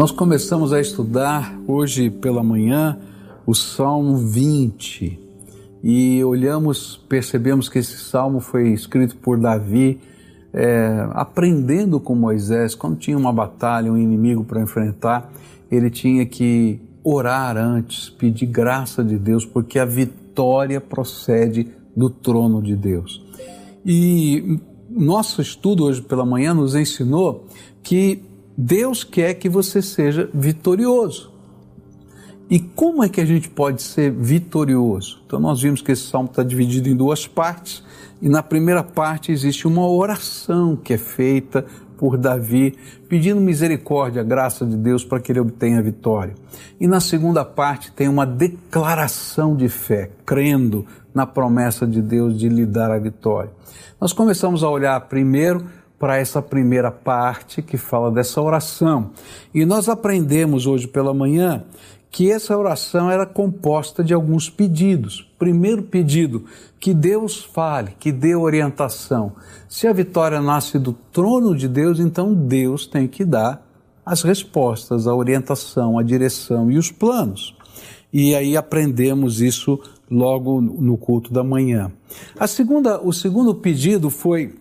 Nós 0.00 0.10
começamos 0.10 0.72
a 0.72 0.80
estudar 0.80 1.60
hoje 1.68 2.08
pela 2.08 2.42
manhã 2.42 2.98
o 3.44 3.54
Salmo 3.54 4.16
20 4.16 5.20
e 5.84 6.24
olhamos, 6.24 6.96
percebemos 7.06 7.68
que 7.68 7.80
esse 7.80 7.98
salmo 7.98 8.40
foi 8.40 8.70
escrito 8.70 9.14
por 9.18 9.38
Davi, 9.38 10.00
é, 10.54 11.06
aprendendo 11.10 12.00
com 12.00 12.14
Moisés, 12.14 12.74
quando 12.74 12.96
tinha 12.96 13.18
uma 13.18 13.30
batalha, 13.30 13.92
um 13.92 13.98
inimigo 13.98 14.42
para 14.42 14.62
enfrentar, 14.62 15.30
ele 15.70 15.90
tinha 15.90 16.24
que 16.24 16.80
orar 17.04 17.58
antes, 17.58 18.08
pedir 18.08 18.46
graça 18.46 19.04
de 19.04 19.18
Deus, 19.18 19.44
porque 19.44 19.78
a 19.78 19.84
vitória 19.84 20.80
procede 20.80 21.68
do 21.94 22.08
trono 22.08 22.62
de 22.62 22.74
Deus. 22.74 23.22
E 23.84 24.58
nosso 24.88 25.42
estudo 25.42 25.84
hoje 25.84 26.00
pela 26.00 26.24
manhã 26.24 26.54
nos 26.54 26.74
ensinou 26.74 27.44
que 27.82 28.29
Deus 28.62 29.02
quer 29.02 29.34
que 29.34 29.48
você 29.48 29.80
seja 29.80 30.28
vitorioso. 30.34 31.32
E 32.50 32.58
como 32.60 33.02
é 33.02 33.08
que 33.08 33.18
a 33.18 33.24
gente 33.24 33.48
pode 33.48 33.80
ser 33.80 34.10
vitorioso? 34.12 35.22
Então, 35.24 35.40
nós 35.40 35.62
vimos 35.62 35.80
que 35.80 35.92
esse 35.92 36.02
salmo 36.02 36.28
está 36.28 36.42
dividido 36.42 36.86
em 36.88 36.94
duas 36.94 37.26
partes, 37.26 37.82
e 38.20 38.28
na 38.28 38.42
primeira 38.42 38.82
parte 38.82 39.32
existe 39.32 39.66
uma 39.66 39.88
oração 39.88 40.76
que 40.76 40.92
é 40.92 40.98
feita 40.98 41.64
por 41.96 42.18
Davi, 42.18 42.76
pedindo 43.08 43.40
misericórdia, 43.40 44.22
graça 44.22 44.66
de 44.66 44.76
Deus 44.76 45.04
para 45.04 45.20
que 45.20 45.32
ele 45.32 45.40
obtenha 45.40 45.78
a 45.78 45.82
vitória. 45.82 46.34
E 46.78 46.86
na 46.86 47.00
segunda 47.00 47.44
parte 47.46 47.90
tem 47.92 48.08
uma 48.08 48.26
declaração 48.26 49.56
de 49.56 49.70
fé, 49.70 50.10
crendo 50.26 50.84
na 51.14 51.26
promessa 51.26 51.86
de 51.86 52.02
Deus 52.02 52.38
de 52.38 52.48
lhe 52.48 52.66
dar 52.66 52.90
a 52.90 52.98
vitória. 52.98 53.50
Nós 53.98 54.12
começamos 54.12 54.62
a 54.62 54.68
olhar 54.68 55.00
primeiro 55.08 55.64
para 56.00 56.16
essa 56.16 56.40
primeira 56.40 56.90
parte 56.90 57.60
que 57.60 57.76
fala 57.76 58.10
dessa 58.10 58.40
oração. 58.40 59.10
E 59.52 59.66
nós 59.66 59.86
aprendemos 59.86 60.66
hoje 60.66 60.88
pela 60.88 61.12
manhã 61.12 61.62
que 62.10 62.32
essa 62.32 62.56
oração 62.56 63.10
era 63.10 63.26
composta 63.26 64.02
de 64.02 64.14
alguns 64.14 64.48
pedidos. 64.48 65.30
Primeiro 65.38 65.82
pedido, 65.82 66.46
que 66.80 66.94
Deus 66.94 67.44
fale, 67.44 67.92
que 68.00 68.10
dê 68.10 68.34
orientação. 68.34 69.32
Se 69.68 69.86
a 69.86 69.92
vitória 69.92 70.40
nasce 70.40 70.78
do 70.78 70.94
trono 71.12 71.54
de 71.54 71.68
Deus, 71.68 72.00
então 72.00 72.32
Deus 72.32 72.86
tem 72.86 73.06
que 73.06 73.22
dar 73.22 73.62
as 74.04 74.22
respostas, 74.22 75.06
a 75.06 75.14
orientação, 75.14 75.98
a 75.98 76.02
direção 76.02 76.70
e 76.70 76.78
os 76.78 76.90
planos. 76.90 77.54
E 78.10 78.34
aí 78.34 78.56
aprendemos 78.56 79.42
isso 79.42 79.78
logo 80.10 80.62
no 80.62 80.96
culto 80.96 81.30
da 81.30 81.44
manhã. 81.44 81.92
A 82.38 82.46
segunda, 82.46 82.98
o 83.00 83.12
segundo 83.12 83.54
pedido 83.54 84.08
foi 84.08 84.54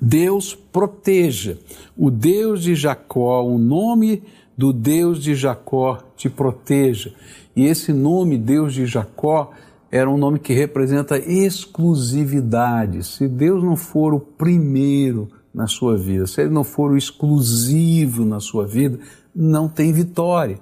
Deus 0.00 0.54
proteja. 0.54 1.58
O 1.96 2.10
Deus 2.10 2.62
de 2.62 2.74
Jacó, 2.74 3.42
o 3.42 3.58
nome 3.58 4.22
do 4.56 4.72
Deus 4.72 5.22
de 5.22 5.34
Jacó 5.34 5.98
te 6.16 6.28
proteja. 6.28 7.12
E 7.54 7.64
esse 7.64 7.92
nome, 7.92 8.38
Deus 8.38 8.74
de 8.74 8.86
Jacó, 8.86 9.52
era 9.90 10.08
um 10.08 10.18
nome 10.18 10.38
que 10.38 10.52
representa 10.52 11.18
exclusividade. 11.18 13.04
Se 13.04 13.26
Deus 13.26 13.62
não 13.62 13.76
for 13.76 14.12
o 14.14 14.20
primeiro 14.20 15.28
na 15.54 15.66
sua 15.66 15.96
vida, 15.96 16.26
se 16.26 16.42
Ele 16.42 16.50
não 16.50 16.62
for 16.62 16.92
o 16.92 16.96
exclusivo 16.96 18.24
na 18.24 18.38
sua 18.38 18.66
vida, 18.66 18.98
não 19.34 19.68
tem 19.68 19.92
vitória. 19.92 20.58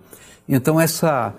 Então, 0.48 0.80
essa 0.80 1.34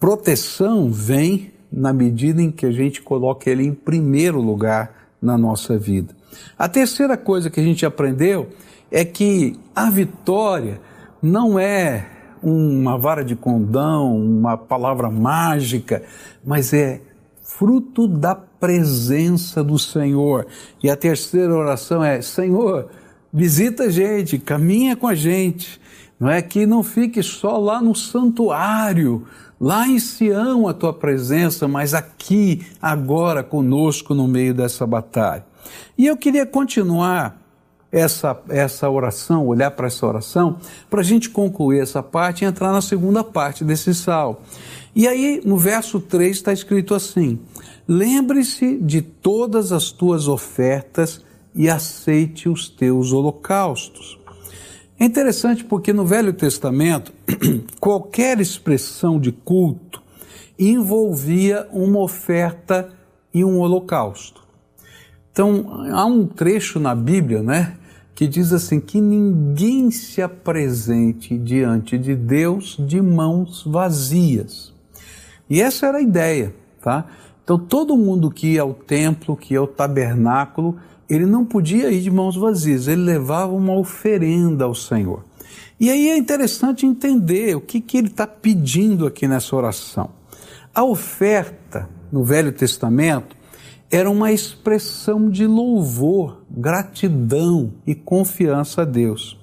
proteção 0.00 0.90
vem 0.90 1.52
na 1.70 1.92
medida 1.92 2.42
em 2.42 2.50
que 2.50 2.66
a 2.66 2.72
gente 2.72 3.02
coloca 3.02 3.48
Ele 3.48 3.64
em 3.64 3.74
primeiro 3.74 4.40
lugar 4.40 5.08
na 5.20 5.36
nossa 5.36 5.78
vida. 5.78 6.14
A 6.58 6.68
terceira 6.68 7.16
coisa 7.16 7.50
que 7.50 7.60
a 7.60 7.62
gente 7.62 7.84
aprendeu 7.84 8.48
é 8.90 9.04
que 9.04 9.58
a 9.74 9.90
vitória 9.90 10.80
não 11.22 11.58
é 11.58 12.06
uma 12.42 12.98
vara 12.98 13.24
de 13.24 13.36
condão, 13.36 14.16
uma 14.16 14.56
palavra 14.56 15.10
mágica, 15.10 16.02
mas 16.44 16.72
é 16.72 17.00
fruto 17.42 18.08
da 18.08 18.34
presença 18.34 19.62
do 19.62 19.78
Senhor. 19.78 20.46
E 20.82 20.90
a 20.90 20.96
terceira 20.96 21.54
oração 21.54 22.02
é: 22.02 22.20
Senhor, 22.20 22.88
visita 23.32 23.84
a 23.84 23.90
gente, 23.90 24.38
caminha 24.38 24.96
com 24.96 25.06
a 25.06 25.14
gente. 25.14 25.80
Não 26.18 26.30
é 26.30 26.40
que 26.40 26.66
não 26.66 26.82
fique 26.82 27.22
só 27.22 27.58
lá 27.58 27.80
no 27.80 27.94
santuário, 27.94 29.26
lá 29.60 29.88
em 29.88 29.98
Sião 29.98 30.68
a 30.68 30.74
tua 30.74 30.92
presença, 30.92 31.66
mas 31.66 31.94
aqui, 31.94 32.64
agora 32.80 33.42
conosco 33.42 34.14
no 34.14 34.28
meio 34.28 34.54
dessa 34.54 34.86
batalha. 34.86 35.44
E 35.96 36.06
eu 36.06 36.16
queria 36.16 36.46
continuar 36.46 37.40
essa, 37.92 38.40
essa 38.48 38.88
oração, 38.88 39.46
olhar 39.46 39.70
para 39.72 39.86
essa 39.86 40.06
oração, 40.06 40.56
para 40.88 41.00
a 41.00 41.04
gente 41.04 41.28
concluir 41.28 41.80
essa 41.80 42.02
parte 42.02 42.42
e 42.42 42.48
entrar 42.48 42.72
na 42.72 42.80
segunda 42.80 43.22
parte 43.22 43.64
desse 43.64 43.94
sal. 43.94 44.42
E 44.94 45.06
aí, 45.06 45.42
no 45.44 45.58
verso 45.58 46.00
3 46.00 46.36
está 46.36 46.52
escrito 46.52 46.94
assim: 46.94 47.38
Lembre-se 47.86 48.78
de 48.78 49.02
todas 49.02 49.72
as 49.72 49.90
tuas 49.90 50.26
ofertas 50.26 51.22
e 51.54 51.68
aceite 51.68 52.48
os 52.48 52.68
teus 52.68 53.12
holocaustos. 53.12 54.18
É 54.98 55.04
interessante 55.04 55.64
porque 55.64 55.92
no 55.92 56.06
Velho 56.06 56.32
Testamento, 56.32 57.12
qualquer 57.80 58.40
expressão 58.40 59.18
de 59.18 59.32
culto 59.32 60.02
envolvia 60.58 61.66
uma 61.72 62.00
oferta 62.00 62.88
e 63.34 63.44
um 63.44 63.58
holocausto. 63.58 64.41
Então, 65.32 65.86
há 65.90 66.04
um 66.04 66.26
trecho 66.26 66.78
na 66.78 66.94
Bíblia, 66.94 67.42
né, 67.42 67.74
que 68.14 68.26
diz 68.26 68.52
assim: 68.52 68.78
que 68.78 69.00
ninguém 69.00 69.90
se 69.90 70.20
apresente 70.20 71.38
diante 71.38 71.96
de 71.96 72.14
Deus 72.14 72.76
de 72.78 73.00
mãos 73.00 73.64
vazias. 73.64 74.72
E 75.48 75.60
essa 75.60 75.86
era 75.86 75.98
a 75.98 76.02
ideia, 76.02 76.54
tá? 76.82 77.06
Então, 77.42 77.58
todo 77.58 77.96
mundo 77.96 78.30
que 78.30 78.52
ia 78.52 78.62
ao 78.62 78.74
templo, 78.74 79.36
que 79.36 79.54
ia 79.54 79.60
ao 79.60 79.66
tabernáculo, 79.66 80.76
ele 81.08 81.26
não 81.26 81.44
podia 81.44 81.90
ir 81.90 82.00
de 82.00 82.10
mãos 82.10 82.36
vazias, 82.36 82.86
ele 82.86 83.02
levava 83.02 83.52
uma 83.52 83.74
oferenda 83.74 84.64
ao 84.64 84.74
Senhor. 84.74 85.24
E 85.80 85.90
aí 85.90 86.10
é 86.10 86.16
interessante 86.16 86.86
entender 86.86 87.56
o 87.56 87.60
que, 87.60 87.80
que 87.80 87.98
ele 87.98 88.06
está 88.06 88.26
pedindo 88.26 89.06
aqui 89.06 89.26
nessa 89.26 89.56
oração. 89.56 90.10
A 90.74 90.84
oferta 90.84 91.88
no 92.10 92.22
Velho 92.22 92.52
Testamento 92.52 93.36
era 93.92 94.10
uma 94.10 94.32
expressão 94.32 95.28
de 95.28 95.46
louvor, 95.46 96.38
gratidão 96.50 97.74
e 97.86 97.94
confiança 97.94 98.80
a 98.80 98.84
Deus. 98.86 99.38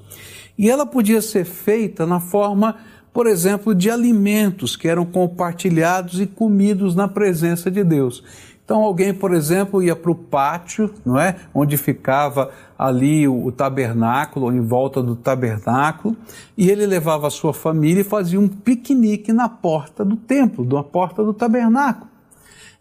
E 0.57 0.67
ela 0.67 0.87
podia 0.87 1.21
ser 1.21 1.45
feita 1.45 2.03
na 2.03 2.19
forma, 2.19 2.75
por 3.13 3.27
exemplo, 3.27 3.75
de 3.75 3.91
alimentos 3.91 4.75
que 4.75 4.87
eram 4.87 5.05
compartilhados 5.05 6.19
e 6.19 6.25
comidos 6.25 6.95
na 6.95 7.07
presença 7.07 7.69
de 7.69 7.83
Deus. 7.83 8.23
Então 8.65 8.81
alguém, 8.81 9.13
por 9.13 9.35
exemplo, 9.35 9.83
ia 9.83 9.95
para 9.95 10.11
o 10.11 10.15
pátio, 10.15 10.95
não 11.05 11.19
é, 11.19 11.35
onde 11.53 11.77
ficava 11.77 12.49
ali 12.77 13.27
o, 13.27 13.45
o 13.45 13.51
tabernáculo, 13.51 14.51
em 14.51 14.61
volta 14.61 15.01
do 15.03 15.15
tabernáculo, 15.15 16.17
e 16.57 16.71
ele 16.71 16.87
levava 16.87 17.27
a 17.27 17.31
sua 17.31 17.53
família 17.53 18.01
e 18.01 18.03
fazia 18.03 18.39
um 18.39 18.47
piquenique 18.47 19.31
na 19.31 19.47
porta 19.47 20.03
do 20.03 20.15
templo, 20.15 20.65
na 20.65 20.83
porta 20.83 21.23
do 21.23 21.35
tabernáculo 21.35 22.09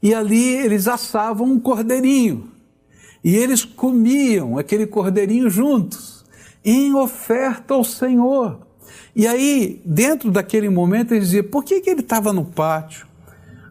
e 0.02 0.14
ali 0.14 0.56
eles 0.56 0.86
assavam 0.86 1.46
um 1.46 1.60
cordeirinho. 1.60 2.50
E 3.22 3.34
eles 3.34 3.64
comiam 3.64 4.56
aquele 4.56 4.86
cordeirinho 4.86 5.50
juntos, 5.50 6.24
em 6.64 6.94
oferta 6.94 7.74
ao 7.74 7.82
Senhor. 7.82 8.60
E 9.14 9.26
aí, 9.26 9.82
dentro 9.84 10.30
daquele 10.30 10.68
momento, 10.68 11.12
eles 11.12 11.30
diziam: 11.30 11.44
por 11.44 11.64
que, 11.64 11.80
que 11.80 11.90
ele 11.90 12.00
estava 12.00 12.32
no 12.32 12.44
pátio? 12.44 13.06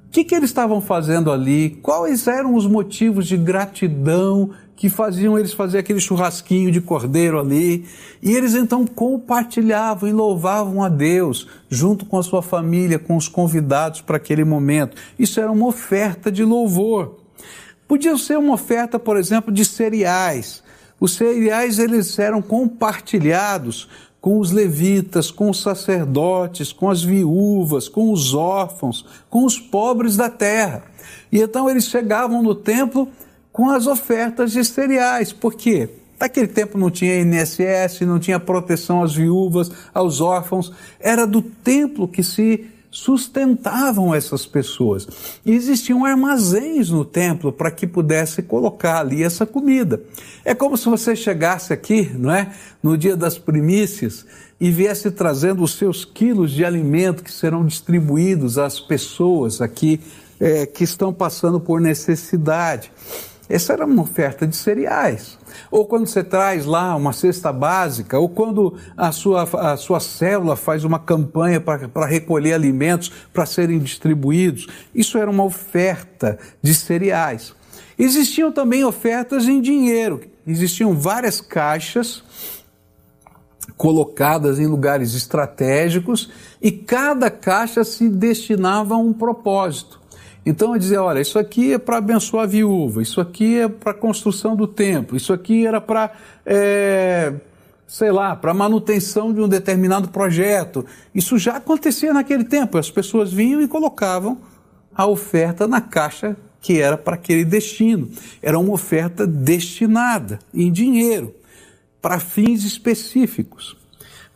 O 0.07 0.09
que, 0.09 0.23
que 0.23 0.35
eles 0.35 0.49
estavam 0.49 0.81
fazendo 0.81 1.31
ali? 1.31 1.79
Quais 1.81 2.27
eram 2.27 2.55
os 2.55 2.65
motivos 2.65 3.27
de 3.27 3.37
gratidão 3.37 4.51
que 4.77 4.89
faziam 4.89 5.37
eles 5.37 5.53
fazer 5.53 5.79
aquele 5.79 5.99
churrasquinho 5.99 6.71
de 6.71 6.79
cordeiro 6.79 7.39
ali. 7.39 7.83
E 8.21 8.31
eles 8.31 8.53
então 8.53 8.85
compartilhavam 8.85 10.07
e 10.07 10.13
louvavam 10.13 10.83
a 10.83 10.87
Deus, 10.87 11.47
junto 11.67 12.05
com 12.05 12.19
a 12.19 12.23
sua 12.23 12.43
família, 12.43 12.99
com 12.99 13.17
os 13.17 13.27
convidados 13.27 14.01
para 14.01 14.17
aquele 14.17 14.45
momento. 14.45 14.95
Isso 15.17 15.41
era 15.41 15.51
uma 15.51 15.65
oferta 15.65 16.31
de 16.31 16.43
louvor. 16.43 17.17
Podia 17.87 18.15
ser 18.17 18.37
uma 18.37 18.53
oferta, 18.53 18.99
por 18.99 19.17
exemplo, 19.17 19.51
de 19.51 19.65
cereais. 19.65 20.63
Os 20.99 21.15
cereais 21.15 21.79
eles 21.79 22.17
eram 22.19 22.39
compartilhados 22.39 23.89
com 24.21 24.39
os 24.39 24.51
levitas, 24.51 25.31
com 25.31 25.49
os 25.49 25.59
sacerdotes, 25.59 26.71
com 26.71 26.87
as 26.89 27.03
viúvas, 27.03 27.89
com 27.89 28.11
os 28.11 28.35
órfãos, 28.35 29.05
com 29.27 29.43
os 29.43 29.59
pobres 29.59 30.15
da 30.15 30.29
terra. 30.29 30.83
E 31.31 31.39
então 31.39 31.67
eles 31.67 31.85
chegavam 31.85 32.43
no 32.43 32.53
templo 32.53 33.07
com 33.57 33.71
as 33.71 33.87
ofertas 33.87 34.51
de 34.51 34.63
cereais. 34.63 35.33
Por 35.33 35.55
quê? 35.55 35.89
Naquele 36.19 36.45
tempo 36.45 36.77
não 36.77 36.91
tinha 36.91 37.19
INSS, 37.19 38.01
não 38.01 38.19
tinha 38.19 38.39
proteção 38.39 39.01
às 39.01 39.15
viúvas, 39.15 39.71
aos 39.91 40.21
órfãos. 40.21 40.71
Era 40.99 41.25
do 41.25 41.41
templo 41.41 42.07
que 42.07 42.21
se 42.21 42.67
sustentavam 42.91 44.13
essas 44.13 44.45
pessoas. 44.45 45.07
E 45.43 45.53
existiam 45.53 46.05
armazéns 46.05 46.91
no 46.91 47.03
templo 47.03 47.51
para 47.51 47.71
que 47.71 47.87
pudesse 47.87 48.43
colocar 48.43 48.99
ali 48.99 49.23
essa 49.23 49.43
comida. 49.43 50.03
É 50.45 50.53
como 50.53 50.77
se 50.77 50.85
você 50.87 51.15
chegasse 51.15 51.73
aqui, 51.73 52.11
não 52.13 52.31
é? 52.31 52.53
No 52.83 52.95
dia 52.95 53.17
das 53.17 53.39
primícias 53.39 54.23
e 54.61 54.69
viesse 54.69 55.09
trazendo 55.09 55.63
os 55.63 55.73
seus 55.73 56.05
quilos 56.05 56.51
de 56.51 56.63
alimento 56.63 57.23
que 57.23 57.31
serão 57.31 57.65
distribuídos 57.65 58.59
às 58.59 58.79
pessoas 58.79 59.61
aqui 59.61 59.99
é, 60.39 60.67
que 60.67 60.83
estão 60.83 61.11
passando 61.11 61.59
por 61.59 61.81
necessidade. 61.81 62.91
Essa 63.49 63.73
era 63.73 63.85
uma 63.85 64.01
oferta 64.01 64.45
de 64.45 64.55
cereais. 64.55 65.37
Ou 65.71 65.85
quando 65.85 66.07
você 66.07 66.23
traz 66.23 66.65
lá 66.65 66.95
uma 66.95 67.13
cesta 67.13 67.51
básica, 67.53 68.19
ou 68.19 68.27
quando 68.27 68.75
a 68.95 69.11
sua, 69.11 69.43
a 69.43 69.77
sua 69.77 69.99
célula 69.99 70.55
faz 70.55 70.83
uma 70.83 70.99
campanha 70.99 71.61
para 71.61 72.05
recolher 72.05 72.53
alimentos 72.53 73.11
para 73.33 73.45
serem 73.45 73.79
distribuídos. 73.79 74.67
Isso 74.93 75.17
era 75.17 75.31
uma 75.31 75.43
oferta 75.43 76.37
de 76.61 76.73
cereais. 76.73 77.55
Existiam 77.97 78.51
também 78.51 78.83
ofertas 78.83 79.47
em 79.47 79.61
dinheiro. 79.61 80.21
Existiam 80.45 80.93
várias 80.93 81.41
caixas 81.41 82.23
colocadas 83.75 84.59
em 84.59 84.65
lugares 84.65 85.13
estratégicos 85.13 86.31
e 86.61 86.71
cada 86.71 87.29
caixa 87.29 87.83
se 87.83 88.09
destinava 88.09 88.95
a 88.95 88.97
um 88.97 89.13
propósito. 89.13 89.96
Então 90.47 90.73
eu 90.73 90.79
dizia, 90.79 91.03
olha, 91.03 91.19
isso 91.19 91.37
aqui 91.37 91.73
é 91.73 91.77
para 91.77 91.97
abençoar 91.97 92.45
a 92.45 92.47
viúva, 92.47 93.01
isso 93.01 93.19
aqui 93.19 93.59
é 93.59 93.67
para 93.67 93.93
construção 93.93 94.55
do 94.55 94.65
templo, 94.65 95.17
isso 95.17 95.33
aqui 95.33 95.67
era 95.67 95.81
para, 95.81 96.09
é, 96.45 97.33
sei 97.85 98.13
lá, 98.13 98.33
para 98.33 98.53
manutenção 98.53 99.33
de 99.33 99.41
um 99.41 99.47
determinado 99.49 100.07
projeto. 100.07 100.85
Isso 101.13 101.37
já 101.37 101.57
acontecia 101.57 102.13
naquele 102.13 102.45
tempo, 102.45 102.77
as 102.77 102.89
pessoas 102.89 103.29
vinham 103.29 103.61
e 103.61 103.67
colocavam 103.67 104.37
a 104.95 105.05
oferta 105.05 105.67
na 105.67 105.81
caixa 105.81 106.37
que 106.61 106.79
era 106.79 106.97
para 106.97 107.15
aquele 107.15 107.43
destino. 107.43 108.09
Era 108.41 108.57
uma 108.57 108.71
oferta 108.71 109.27
destinada 109.27 110.39
em 110.53 110.71
dinheiro, 110.71 111.35
para 112.01 112.21
fins 112.21 112.63
específicos. 112.63 113.75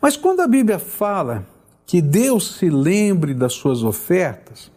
Mas 0.02 0.18
quando 0.18 0.42
a 0.42 0.48
Bíblia 0.48 0.78
fala 0.78 1.48
que 1.86 2.02
Deus 2.02 2.57
se 2.57 2.69
lembre 2.69 3.34
das 3.34 3.54
suas 3.54 3.81
ofertas, 3.81 4.69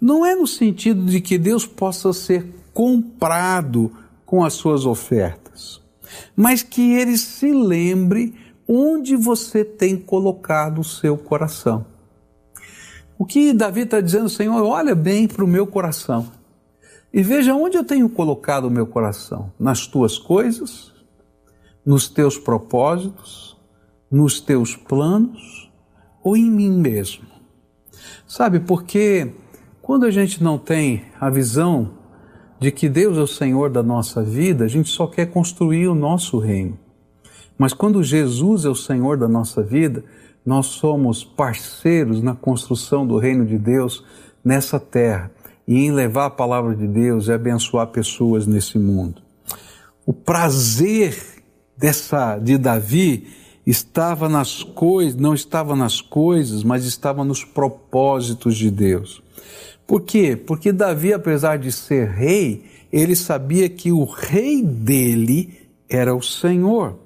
não 0.00 0.24
é 0.24 0.34
no 0.34 0.46
sentido 0.46 1.04
de 1.04 1.20
que 1.20 1.38
Deus 1.38 1.66
possa 1.66 2.12
ser 2.12 2.46
comprado 2.72 3.92
com 4.26 4.44
as 4.44 4.54
suas 4.54 4.84
ofertas, 4.84 5.80
mas 6.36 6.62
que 6.62 6.94
ele 6.94 7.16
se 7.16 7.52
lembre 7.52 8.34
onde 8.66 9.16
você 9.16 9.64
tem 9.64 9.96
colocado 9.96 10.80
o 10.80 10.84
seu 10.84 11.16
coração. 11.16 11.86
O 13.18 13.24
que 13.24 13.52
Davi 13.52 13.82
está 13.82 14.00
dizendo, 14.00 14.28
Senhor, 14.28 14.62
olha 14.64 14.94
bem 14.94 15.28
para 15.28 15.44
o 15.44 15.48
meu 15.48 15.66
coração 15.66 16.30
e 17.12 17.22
veja 17.22 17.54
onde 17.54 17.76
eu 17.76 17.84
tenho 17.84 18.08
colocado 18.08 18.64
o 18.64 18.70
meu 18.70 18.86
coração: 18.86 19.52
nas 19.58 19.86
tuas 19.86 20.18
coisas, 20.18 20.92
nos 21.86 22.08
teus 22.08 22.36
propósitos, 22.36 23.56
nos 24.10 24.40
teus 24.40 24.74
planos 24.74 25.70
ou 26.24 26.36
em 26.36 26.50
mim 26.50 26.72
mesmo. 26.72 27.26
Sabe, 28.26 28.58
porque 28.58 29.32
quando 29.84 30.06
a 30.06 30.10
gente 30.10 30.42
não 30.42 30.56
tem 30.56 31.04
a 31.20 31.28
visão 31.28 31.90
de 32.58 32.72
que 32.72 32.88
Deus 32.88 33.18
é 33.18 33.20
o 33.20 33.26
Senhor 33.26 33.68
da 33.68 33.82
nossa 33.82 34.22
vida, 34.22 34.64
a 34.64 34.68
gente 34.68 34.88
só 34.88 35.06
quer 35.06 35.26
construir 35.26 35.88
o 35.88 35.94
nosso 35.94 36.38
reino. 36.38 36.78
Mas 37.58 37.74
quando 37.74 38.02
Jesus 38.02 38.64
é 38.64 38.70
o 38.70 38.74
Senhor 38.74 39.18
da 39.18 39.28
nossa 39.28 39.62
vida, 39.62 40.02
nós 40.44 40.68
somos 40.68 41.22
parceiros 41.22 42.22
na 42.22 42.34
construção 42.34 43.06
do 43.06 43.18
reino 43.18 43.44
de 43.44 43.58
Deus 43.58 44.02
nessa 44.42 44.80
terra 44.80 45.30
e 45.68 45.76
em 45.76 45.92
levar 45.92 46.26
a 46.26 46.30
palavra 46.30 46.74
de 46.74 46.88
Deus 46.88 47.28
e 47.28 47.32
abençoar 47.32 47.88
pessoas 47.88 48.46
nesse 48.46 48.78
mundo. 48.78 49.20
O 50.06 50.14
prazer 50.14 51.14
dessa 51.76 52.38
de 52.38 52.56
Davi 52.56 53.28
estava 53.66 54.30
nas 54.30 54.62
coisas, 54.62 55.20
não 55.20 55.34
estava 55.34 55.76
nas 55.76 56.00
coisas, 56.00 56.64
mas 56.64 56.86
estava 56.86 57.22
nos 57.22 57.44
propósitos 57.44 58.56
de 58.56 58.70
Deus. 58.70 59.22
Por 59.86 60.02
quê? 60.02 60.36
Porque 60.36 60.72
Davi, 60.72 61.12
apesar 61.12 61.58
de 61.58 61.70
ser 61.70 62.08
rei, 62.08 62.64
ele 62.92 63.14
sabia 63.14 63.68
que 63.68 63.92
o 63.92 64.04
rei 64.04 64.62
dele 64.62 65.58
era 65.88 66.14
o 66.14 66.22
Senhor. 66.22 66.98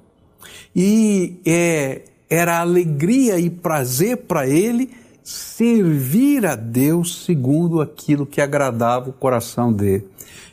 E 0.75 1.41
é, 1.45 2.03
era 2.31 2.61
alegria 2.61 3.39
e 3.39 3.51
prazer 3.51 4.19
para 4.19 4.47
ele 4.47 4.91
servir 5.25 6.47
a 6.47 6.55
Deus 6.55 7.25
segundo 7.25 7.81
aquilo 7.81 8.25
que 8.25 8.41
agradava 8.41 9.11
o 9.11 9.13
coração 9.13 9.73
dele. 9.73 10.07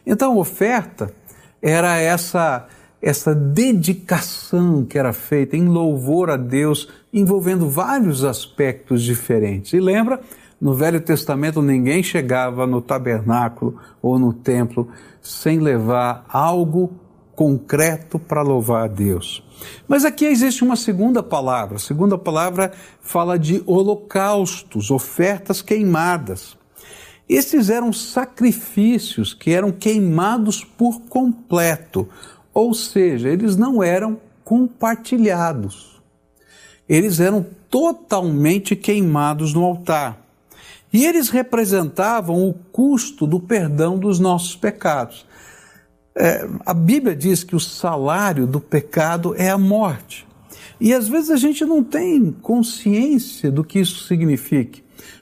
Então 0.06 0.34
a 0.34 0.38
oferta 0.38 1.14
era 1.62 1.98
essa 1.98 2.68
essa 3.02 3.36
dedicação 3.36 4.84
que 4.84 4.98
era 4.98 5.14
feita 5.14 5.56
em 5.56 5.68
louvor 5.68 6.32
a 6.32 6.38
Deus, 6.38 6.90
envolvendo 7.14 7.70
vários 7.70 8.24
aspectos 8.24 9.04
diferentes. 9.04 9.74
E 9.74 9.80
lembra 9.80 10.20
no 10.60 10.74
Velho 10.74 11.02
Testamento, 11.02 11.62
ninguém 11.62 12.02
chegava 12.02 12.66
no 12.66 12.82
tabernáculo 12.82 13.80
ou 14.02 14.18
no 14.18 14.34
templo 14.34 14.88
sem 15.22 15.60
levar 15.60 16.26
algo 16.30 16.92
concreto 17.36 18.18
para 18.18 18.42
louvar 18.42 18.86
a 18.86 18.88
Deus. 18.88 19.44
Mas 19.88 20.06
aqui 20.06 20.26
existe 20.26 20.64
uma 20.64 20.76
segunda 20.76 21.22
palavra. 21.22 21.76
A 21.76 21.80
segunda 21.80 22.18
palavra 22.18 22.72
fala 23.02 23.38
de 23.38 23.62
holocaustos, 23.66 24.90
ofertas 24.90 25.62
queimadas. 25.62 26.58
Esses 27.28 27.70
eram 27.70 27.92
sacrifícios 27.92 29.34
que 29.34 29.52
eram 29.52 29.72
queimados 29.72 30.64
por 30.64 31.02
completo, 31.02 32.08
ou 32.54 32.74
seja, 32.74 33.30
eles 33.30 33.58
não 33.58 33.84
eram 33.84 34.20
compartilhados. 34.44 36.02
Eles 36.88 37.20
eram 37.20 37.46
totalmente 37.70 38.76
queimados 38.76 39.54
no 39.54 39.64
altar. 39.64 40.25
E 40.96 41.06
eles 41.06 41.28
representavam 41.28 42.48
o 42.48 42.54
custo 42.54 43.28
do 43.28 43.38
perdão 43.38 44.00
dos 44.00 44.18
nossos 44.18 44.56
pecados. 44.56 45.26
É, 46.16 46.48
a 46.66 46.74
Bíblia 46.74 47.14
diz 47.14 47.44
que 47.44 47.54
o 47.54 47.60
salário 47.60 48.48
do 48.48 48.62
pecado 48.62 49.36
é 49.38 49.50
a 49.50 49.58
morte. 49.58 50.26
E 50.80 50.94
às 50.94 51.10
vezes 51.10 51.32
a 51.32 51.36
gente 51.36 51.66
não 51.66 51.84
tem 51.84 52.32
consciência 52.42 53.52
do 53.52 53.62
que 53.62 53.80
isso 53.80 54.06
significa. 54.06 54.80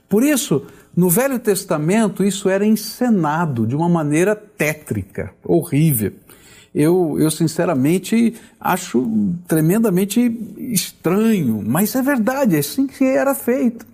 Por 0.08 0.22
isso, 0.22 0.64
no 0.96 1.10
Velho 1.10 1.40
Testamento, 1.40 2.22
isso 2.22 2.48
era 2.48 2.64
encenado 2.64 3.66
de 3.66 3.74
uma 3.74 3.88
maneira 3.88 4.36
tétrica, 4.36 5.32
horrível. 5.42 6.12
Eu, 6.72 7.16
eu 7.18 7.32
sinceramente 7.32 8.32
acho 8.60 9.34
tremendamente 9.48 10.20
estranho, 10.56 11.64
mas 11.66 11.96
é 11.96 12.02
verdade, 12.02 12.54
é 12.54 12.60
assim 12.60 12.86
que 12.86 13.02
era 13.02 13.34
feito. 13.34 13.84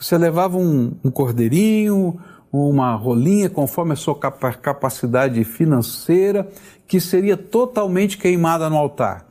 Você 0.00 0.16
levava 0.16 0.56
um, 0.56 0.92
um 1.02 1.10
cordeirinho, 1.10 2.18
uma 2.52 2.94
rolinha, 2.94 3.50
conforme 3.50 3.94
a 3.94 3.96
sua 3.96 4.14
capacidade 4.16 5.42
financeira, 5.42 6.48
que 6.86 7.00
seria 7.00 7.36
totalmente 7.36 8.16
queimada 8.16 8.70
no 8.70 8.76
altar. 8.76 9.26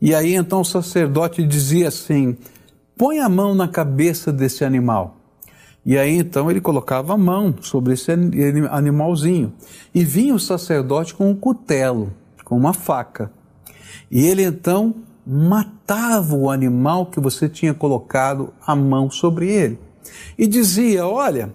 E 0.00 0.14
aí 0.14 0.34
então 0.34 0.60
o 0.60 0.64
sacerdote 0.64 1.42
dizia 1.42 1.88
assim: 1.88 2.36
põe 2.96 3.18
a 3.18 3.28
mão 3.30 3.54
na 3.54 3.66
cabeça 3.66 4.30
desse 4.30 4.62
animal. 4.62 5.16
E 5.86 5.96
aí 5.96 6.18
então 6.18 6.50
ele 6.50 6.60
colocava 6.60 7.14
a 7.14 7.18
mão 7.18 7.54
sobre 7.62 7.94
esse 7.94 8.10
animalzinho. 8.70 9.54
E 9.94 10.04
vinha 10.04 10.34
o 10.34 10.40
sacerdote 10.40 11.14
com 11.14 11.30
um 11.30 11.34
cutelo, 11.34 12.12
com 12.44 12.56
uma 12.56 12.74
faca. 12.74 13.32
E 14.10 14.26
ele 14.26 14.42
então 14.42 14.94
matava 15.26 16.36
o 16.36 16.50
animal 16.50 17.06
que 17.06 17.18
você 17.18 17.48
tinha 17.48 17.72
colocado 17.72 18.52
a 18.66 18.76
mão 18.76 19.10
sobre 19.10 19.50
ele 19.50 19.78
e 20.36 20.46
dizia: 20.46 21.06
Olha, 21.06 21.54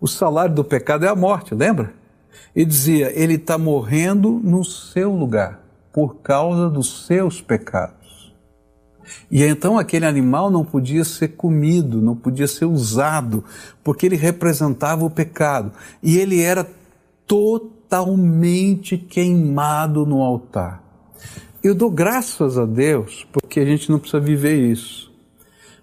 o 0.00 0.06
salário 0.06 0.54
do 0.54 0.64
pecado 0.64 1.04
é 1.04 1.08
a 1.08 1.14
morte, 1.14 1.54
lembra? 1.54 1.92
E 2.54 2.64
dizia: 2.64 3.12
Ele 3.14 3.34
está 3.34 3.58
morrendo 3.58 4.40
no 4.42 4.64
seu 4.64 5.12
lugar, 5.12 5.60
por 5.92 6.16
causa 6.16 6.68
dos 6.68 7.06
seus 7.06 7.40
pecados. 7.40 7.96
E 9.30 9.42
então 9.42 9.78
aquele 9.78 10.06
animal 10.06 10.50
não 10.50 10.64
podia 10.64 11.04
ser 11.04 11.28
comido, 11.28 12.00
não 12.00 12.16
podia 12.16 12.46
ser 12.46 12.64
usado, 12.64 13.44
porque 13.82 14.06
ele 14.06 14.16
representava 14.16 15.04
o 15.04 15.10
pecado. 15.10 15.72
E 16.02 16.18
ele 16.18 16.40
era 16.40 16.68
totalmente 17.26 18.96
queimado 18.96 20.04
no 20.04 20.22
altar. 20.22 20.82
Eu 21.62 21.74
dou 21.74 21.90
graças 21.90 22.58
a 22.58 22.64
Deus 22.64 23.26
porque 23.32 23.60
a 23.60 23.64
gente 23.64 23.90
não 23.90 23.98
precisa 23.98 24.20
viver 24.20 24.70
isso. 24.70 25.12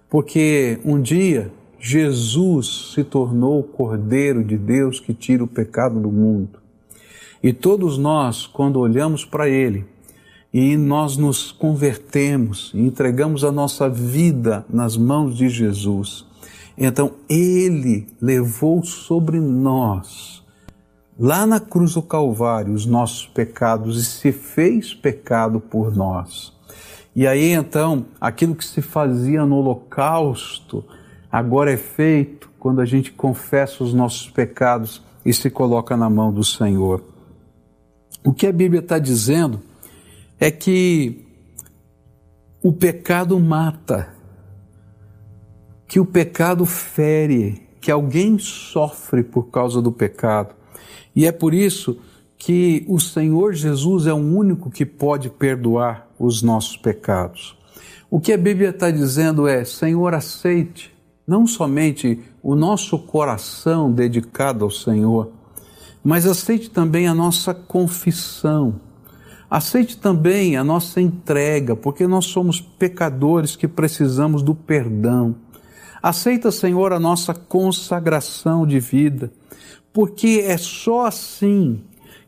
Porque 0.08 0.78
um 0.84 1.00
dia 1.00 1.50
Jesus 1.86 2.92
se 2.94 3.04
tornou 3.04 3.60
o 3.60 3.62
Cordeiro 3.62 4.42
de 4.42 4.56
Deus 4.56 4.98
que 5.00 5.12
tira 5.12 5.44
o 5.44 5.46
pecado 5.46 6.00
do 6.00 6.10
mundo. 6.10 6.58
E 7.42 7.52
todos 7.52 7.98
nós, 7.98 8.46
quando 8.46 8.80
olhamos 8.80 9.22
para 9.22 9.50
Ele 9.50 9.84
e 10.50 10.78
nós 10.78 11.18
nos 11.18 11.52
convertemos 11.52 12.72
entregamos 12.74 13.44
a 13.44 13.52
nossa 13.52 13.86
vida 13.86 14.64
nas 14.66 14.96
mãos 14.96 15.36
de 15.36 15.50
Jesus, 15.50 16.24
Então 16.78 17.16
ele 17.28 18.06
levou 18.18 18.82
sobre 18.82 19.38
nós, 19.38 20.42
lá 21.18 21.44
na 21.44 21.60
cruz 21.60 21.92
do 21.92 22.02
Calvário, 22.02 22.72
os 22.72 22.86
nossos 22.86 23.26
pecados 23.26 24.00
e 24.00 24.06
se 24.06 24.32
fez 24.32 24.94
pecado 24.94 25.60
por 25.60 25.94
nós. 25.94 26.50
E 27.14 27.26
aí 27.26 27.50
então, 27.50 28.06
aquilo 28.18 28.54
que 28.54 28.64
se 28.64 28.80
fazia 28.80 29.44
no 29.44 29.56
holocausto, 29.56 30.82
agora 31.34 31.72
é 31.72 31.76
feito 31.76 32.48
quando 32.60 32.80
a 32.80 32.84
gente 32.84 33.10
confessa 33.10 33.82
os 33.82 33.92
nossos 33.92 34.30
pecados 34.30 35.02
e 35.26 35.32
se 35.32 35.50
coloca 35.50 35.96
na 35.96 36.08
mão 36.08 36.32
do 36.32 36.44
Senhor. 36.44 37.02
O 38.24 38.32
que 38.32 38.46
a 38.46 38.52
Bíblia 38.52 38.78
está 38.78 39.00
dizendo 39.00 39.60
é 40.38 40.48
que 40.52 41.26
o 42.62 42.72
pecado 42.72 43.40
mata, 43.40 44.14
que 45.88 45.98
o 45.98 46.06
pecado 46.06 46.64
fere, 46.64 47.66
que 47.80 47.90
alguém 47.90 48.38
sofre 48.38 49.24
por 49.24 49.50
causa 49.50 49.82
do 49.82 49.90
pecado. 49.90 50.54
E 51.16 51.26
é 51.26 51.32
por 51.32 51.52
isso 51.52 51.98
que 52.38 52.84
o 52.86 53.00
Senhor 53.00 53.54
Jesus 53.54 54.06
é 54.06 54.12
o 54.12 54.18
único 54.18 54.70
que 54.70 54.86
pode 54.86 55.30
perdoar 55.30 56.08
os 56.16 56.42
nossos 56.42 56.76
pecados. 56.76 57.58
O 58.08 58.20
que 58.20 58.32
a 58.32 58.38
Bíblia 58.38 58.70
está 58.70 58.88
dizendo 58.88 59.48
é: 59.48 59.64
Senhor, 59.64 60.14
aceite 60.14 60.93
não 61.26 61.46
somente 61.46 62.20
o 62.42 62.54
nosso 62.54 62.98
coração 62.98 63.90
dedicado 63.90 64.64
ao 64.64 64.70
Senhor, 64.70 65.32
mas 66.02 66.26
aceite 66.26 66.68
também 66.68 67.06
a 67.08 67.14
nossa 67.14 67.54
confissão. 67.54 68.80
Aceite 69.50 69.96
também 69.96 70.56
a 70.56 70.64
nossa 70.64 71.00
entrega, 71.00 71.76
porque 71.76 72.06
nós 72.06 72.26
somos 72.26 72.60
pecadores 72.60 73.56
que 73.56 73.68
precisamos 73.68 74.42
do 74.42 74.54
perdão. 74.54 75.36
Aceita, 76.02 76.50
Senhor, 76.50 76.92
a 76.92 77.00
nossa 77.00 77.32
consagração 77.32 78.66
de 78.66 78.78
vida, 78.78 79.32
porque 79.92 80.42
é 80.44 80.58
só 80.58 81.06
assim 81.06 81.80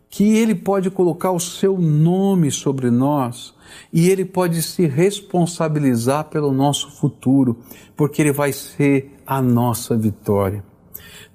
que 0.08 0.24
Ele 0.36 0.54
pode 0.54 0.88
colocar 0.88 1.32
o 1.32 1.40
seu 1.40 1.76
nome 1.76 2.50
sobre 2.50 2.90
nós 2.90 3.55
e 3.92 4.08
Ele 4.08 4.24
pode 4.24 4.62
se 4.62 4.86
responsabilizar 4.86 6.24
pelo 6.24 6.52
nosso 6.52 6.90
futuro, 6.90 7.58
porque 7.96 8.22
Ele 8.22 8.32
vai 8.32 8.52
ser 8.52 9.12
a 9.26 9.40
nossa 9.40 9.96
vitória. 9.96 10.64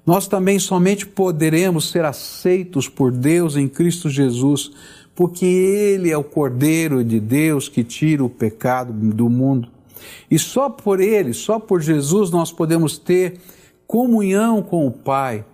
Nós 0.04 0.26
também 0.26 0.58
somente 0.58 1.06
poderemos 1.06 1.90
ser 1.90 2.04
aceitos 2.04 2.88
por 2.88 3.12
Deus 3.12 3.56
em 3.56 3.68
Cristo 3.68 4.10
Jesus, 4.10 4.72
porque 5.14 5.44
Ele 5.44 6.10
é 6.10 6.16
o 6.16 6.24
Cordeiro 6.24 7.04
de 7.04 7.20
Deus 7.20 7.68
que 7.68 7.84
tira 7.84 8.24
o 8.24 8.30
pecado 8.30 8.92
do 8.92 9.28
mundo. 9.30 9.68
E 10.30 10.38
só 10.38 10.68
por 10.68 11.00
Ele, 11.00 11.32
só 11.32 11.58
por 11.58 11.80
Jesus, 11.80 12.30
nós 12.30 12.50
podemos 12.50 12.98
ter 12.98 13.38
comunhão 13.86 14.62
com 14.62 14.86
o 14.86 14.90
Pai 14.90 15.44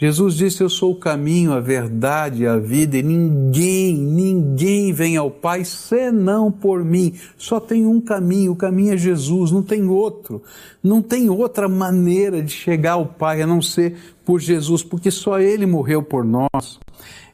Jesus 0.00 0.34
disse: 0.34 0.62
Eu 0.62 0.70
sou 0.70 0.92
o 0.92 0.96
caminho, 0.96 1.52
a 1.52 1.60
verdade 1.60 2.44
e 2.44 2.46
a 2.46 2.56
vida, 2.56 2.96
e 2.96 3.02
ninguém, 3.02 3.94
ninguém 3.94 4.94
vem 4.94 5.18
ao 5.18 5.30
Pai 5.30 5.62
senão 5.62 6.50
por 6.50 6.82
mim. 6.82 7.12
Só 7.36 7.60
tem 7.60 7.84
um 7.84 8.00
caminho, 8.00 8.52
o 8.52 8.56
caminho 8.56 8.94
é 8.94 8.96
Jesus, 8.96 9.50
não 9.50 9.62
tem 9.62 9.86
outro. 9.86 10.42
Não 10.82 11.02
tem 11.02 11.28
outra 11.28 11.68
maneira 11.68 12.42
de 12.42 12.50
chegar 12.50 12.92
ao 12.92 13.04
Pai 13.04 13.42
a 13.42 13.46
não 13.46 13.60
ser 13.60 13.94
por 14.24 14.40
Jesus, 14.40 14.82
porque 14.82 15.10
só 15.10 15.38
Ele 15.38 15.66
morreu 15.66 16.02
por 16.02 16.24
nós. 16.24 16.80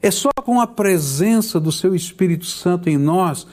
É 0.02 0.10
só 0.10 0.30
com 0.42 0.60
a 0.60 0.66
presença 0.66 1.60
do 1.60 1.70
Seu 1.70 1.94
Espírito 1.94 2.46
Santo 2.46 2.90
em 2.90 2.98
nós 2.98 3.46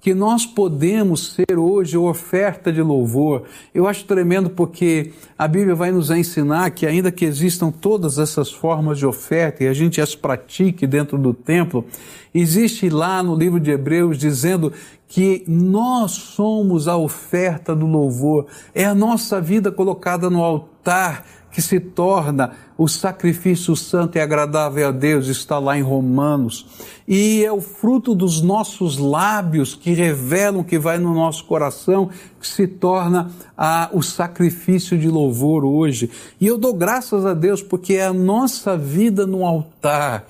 que 0.00 0.14
nós 0.14 0.46
podemos 0.46 1.34
ser 1.34 1.58
hoje 1.58 1.96
oferta 1.96 2.72
de 2.72 2.80
louvor. 2.80 3.44
Eu 3.74 3.86
acho 3.86 4.04
tremendo 4.04 4.48
porque 4.48 5.12
a 5.38 5.46
Bíblia 5.46 5.74
vai 5.74 5.92
nos 5.92 6.10
ensinar 6.10 6.70
que, 6.70 6.86
ainda 6.86 7.12
que 7.12 7.24
existam 7.24 7.70
todas 7.70 8.18
essas 8.18 8.50
formas 8.50 8.98
de 8.98 9.04
oferta 9.04 9.62
e 9.62 9.68
a 9.68 9.74
gente 9.74 10.00
as 10.00 10.14
pratique 10.14 10.86
dentro 10.86 11.18
do 11.18 11.34
templo, 11.34 11.84
existe 12.34 12.88
lá 12.88 13.22
no 13.22 13.36
livro 13.36 13.60
de 13.60 13.70
Hebreus 13.70 14.16
dizendo 14.16 14.72
que 15.06 15.44
nós 15.46 16.12
somos 16.12 16.88
a 16.88 16.96
oferta 16.96 17.74
do 17.74 17.86
louvor, 17.86 18.46
é 18.74 18.84
a 18.84 18.94
nossa 18.94 19.40
vida 19.40 19.70
colocada 19.70 20.30
no 20.30 20.42
altar 20.42 21.24
que 21.50 21.60
se 21.60 21.80
torna 21.80 22.52
o 22.78 22.88
sacrifício 22.88 23.76
santo 23.76 24.16
e 24.16 24.20
agradável 24.20 24.88
a 24.88 24.90
Deus, 24.90 25.26
está 25.26 25.58
lá 25.58 25.76
em 25.76 25.82
Romanos. 25.82 26.66
E 27.06 27.44
é 27.44 27.52
o 27.52 27.60
fruto 27.60 28.14
dos 28.14 28.40
nossos 28.40 28.96
lábios 28.96 29.74
que 29.74 29.92
revelam 29.92 30.62
que 30.62 30.78
vai 30.78 30.98
no 30.98 31.12
nosso 31.12 31.44
coração, 31.44 32.08
que 32.40 32.46
se 32.46 32.66
torna 32.66 33.30
a, 33.56 33.90
o 33.92 34.02
sacrifício 34.02 34.96
de 34.96 35.08
louvor 35.08 35.64
hoje. 35.64 36.10
E 36.40 36.46
eu 36.46 36.56
dou 36.56 36.72
graças 36.72 37.26
a 37.26 37.34
Deus 37.34 37.62
porque 37.62 37.94
é 37.94 38.06
a 38.06 38.12
nossa 38.12 38.76
vida 38.76 39.26
no 39.26 39.44
altar. 39.44 40.24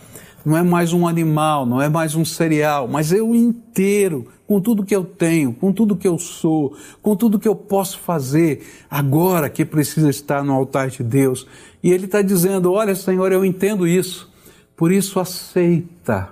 Não 0.45 0.57
é 0.57 0.63
mais 0.63 0.93
um 0.93 1.07
animal, 1.07 1.67
não 1.67 1.83
é 1.83 1.89
mais 1.89 2.15
um 2.15 2.25
cereal, 2.25 2.89
mas 2.89 3.13
eu 3.13 3.35
inteiro 3.35 4.27
com 4.47 4.61
tudo 4.61 4.85
que 4.85 4.97
eu 4.97 5.05
tenho, 5.05 5.53
com 5.53 5.73
tudo 5.73 5.95
que 5.95 6.09
eu 6.09 6.19
sou, 6.19 6.75
com 7.03 7.15
tudo 7.15 7.39
que 7.39 7.47
eu 7.47 7.55
posso 7.55 7.99
fazer, 7.99 8.67
agora 8.91 9.51
que 9.51 9.65
precisa 9.65 10.09
estar 10.09 10.43
no 10.43 10.55
altar 10.55 10.89
de 10.89 11.03
Deus. 11.03 11.47
E 11.83 11.91
Ele 11.91 12.07
está 12.07 12.23
dizendo: 12.23 12.73
Olha, 12.73 12.95
Senhor, 12.95 13.31
eu 13.33 13.45
entendo 13.45 13.87
isso, 13.87 14.33
por 14.75 14.91
isso 14.91 15.21
aceita 15.21 16.31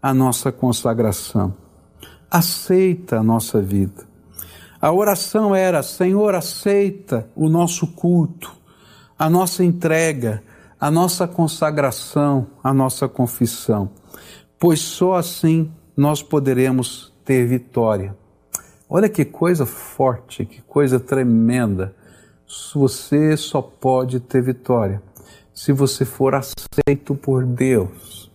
a 0.00 0.14
nossa 0.14 0.52
consagração, 0.52 1.52
aceita 2.30 3.18
a 3.18 3.22
nossa 3.22 3.60
vida. 3.60 4.08
A 4.80 4.92
oração 4.92 5.54
era: 5.54 5.82
Senhor, 5.82 6.36
aceita 6.36 7.28
o 7.34 7.48
nosso 7.48 7.88
culto, 7.88 8.56
a 9.18 9.28
nossa 9.28 9.64
entrega, 9.64 10.42
a 10.80 10.90
nossa 10.90 11.28
consagração, 11.28 12.46
a 12.64 12.72
nossa 12.72 13.06
confissão, 13.06 13.90
pois 14.58 14.80
só 14.80 15.16
assim 15.16 15.70
nós 15.94 16.22
poderemos 16.22 17.12
ter 17.22 17.46
vitória. 17.46 18.16
Olha 18.88 19.08
que 19.08 19.24
coisa 19.24 19.66
forte, 19.66 20.46
que 20.46 20.62
coisa 20.62 20.98
tremenda. 20.98 21.94
Você 22.74 23.36
só 23.36 23.60
pode 23.60 24.18
ter 24.20 24.42
vitória 24.42 25.02
se 25.52 25.70
você 25.72 26.04
for 26.04 26.34
aceito 26.34 27.14
por 27.14 27.44
Deus. 27.44 28.32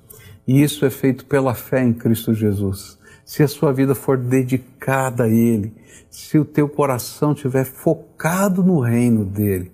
E 0.48 0.62
isso 0.62 0.86
é 0.86 0.92
feito 0.92 1.26
pela 1.26 1.56
fé 1.56 1.84
em 1.84 1.94
Cristo 1.94 2.34
Jesus. 2.34 3.00
Se 3.26 3.42
a 3.42 3.48
sua 3.48 3.74
vida 3.74 3.96
for 3.96 4.18
dedicada 4.18 5.24
a 5.24 5.28
Ele, 5.28 5.74
se 6.12 6.38
o 6.38 6.46
teu 6.46 6.70
coração 6.70 7.34
estiver 7.34 7.66
focado 7.66 8.64
no 8.64 8.80
reino 8.80 9.26
dele. 9.26 9.72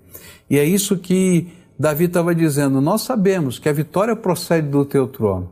E 0.48 0.58
é 0.58 0.64
isso 0.64 0.96
que 0.96 1.61
Davi 1.78 2.04
estava 2.04 2.34
dizendo. 2.34 2.80
Nós 2.80 3.02
sabemos 3.02 3.58
que 3.58 3.68
a 3.68 3.72
vitória 3.72 4.14
procede 4.14 4.68
do 4.68 4.84
teu 4.84 5.06
trono. 5.06 5.50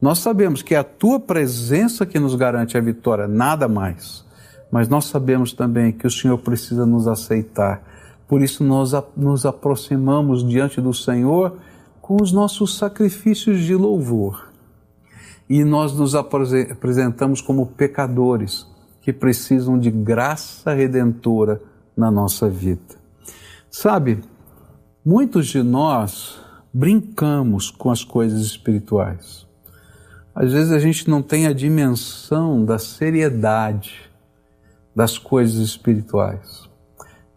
Nós 0.00 0.20
sabemos 0.20 0.62
que 0.62 0.74
é 0.74 0.78
a 0.78 0.84
tua 0.84 1.18
presença 1.18 2.06
que 2.06 2.18
nos 2.18 2.34
garante 2.34 2.78
a 2.78 2.80
vitória, 2.80 3.26
nada 3.26 3.66
mais. 3.66 4.24
Mas 4.70 4.88
nós 4.88 5.06
sabemos 5.06 5.52
também 5.52 5.92
que 5.92 6.06
o 6.06 6.10
Senhor 6.10 6.38
precisa 6.38 6.86
nos 6.86 7.08
aceitar. 7.08 7.82
Por 8.28 8.42
isso 8.42 8.62
nós 8.62 8.92
nos 9.16 9.44
aproximamos 9.44 10.46
diante 10.46 10.80
do 10.80 10.94
Senhor 10.94 11.56
com 12.00 12.22
os 12.22 12.32
nossos 12.32 12.76
sacrifícios 12.76 13.60
de 13.60 13.74
louvor. 13.74 14.52
E 15.48 15.64
nós 15.64 15.94
nos 15.94 16.14
apresentamos 16.14 17.40
como 17.40 17.66
pecadores 17.66 18.66
que 19.00 19.12
precisam 19.12 19.78
de 19.78 19.90
graça 19.90 20.74
redentora 20.74 21.60
na 21.96 22.10
nossa 22.10 22.48
vida. 22.48 22.96
Sabe, 23.70 24.20
muitos 25.08 25.46
de 25.46 25.62
nós 25.62 26.38
brincamos 26.70 27.70
com 27.70 27.90
as 27.90 28.04
coisas 28.04 28.42
espirituais. 28.42 29.46
Às 30.34 30.52
vezes 30.52 30.70
a 30.70 30.78
gente 30.78 31.08
não 31.08 31.22
tem 31.22 31.46
a 31.46 31.52
dimensão 31.54 32.62
da 32.62 32.78
seriedade 32.78 34.02
das 34.94 35.16
coisas 35.16 35.66
espirituais. 35.66 36.68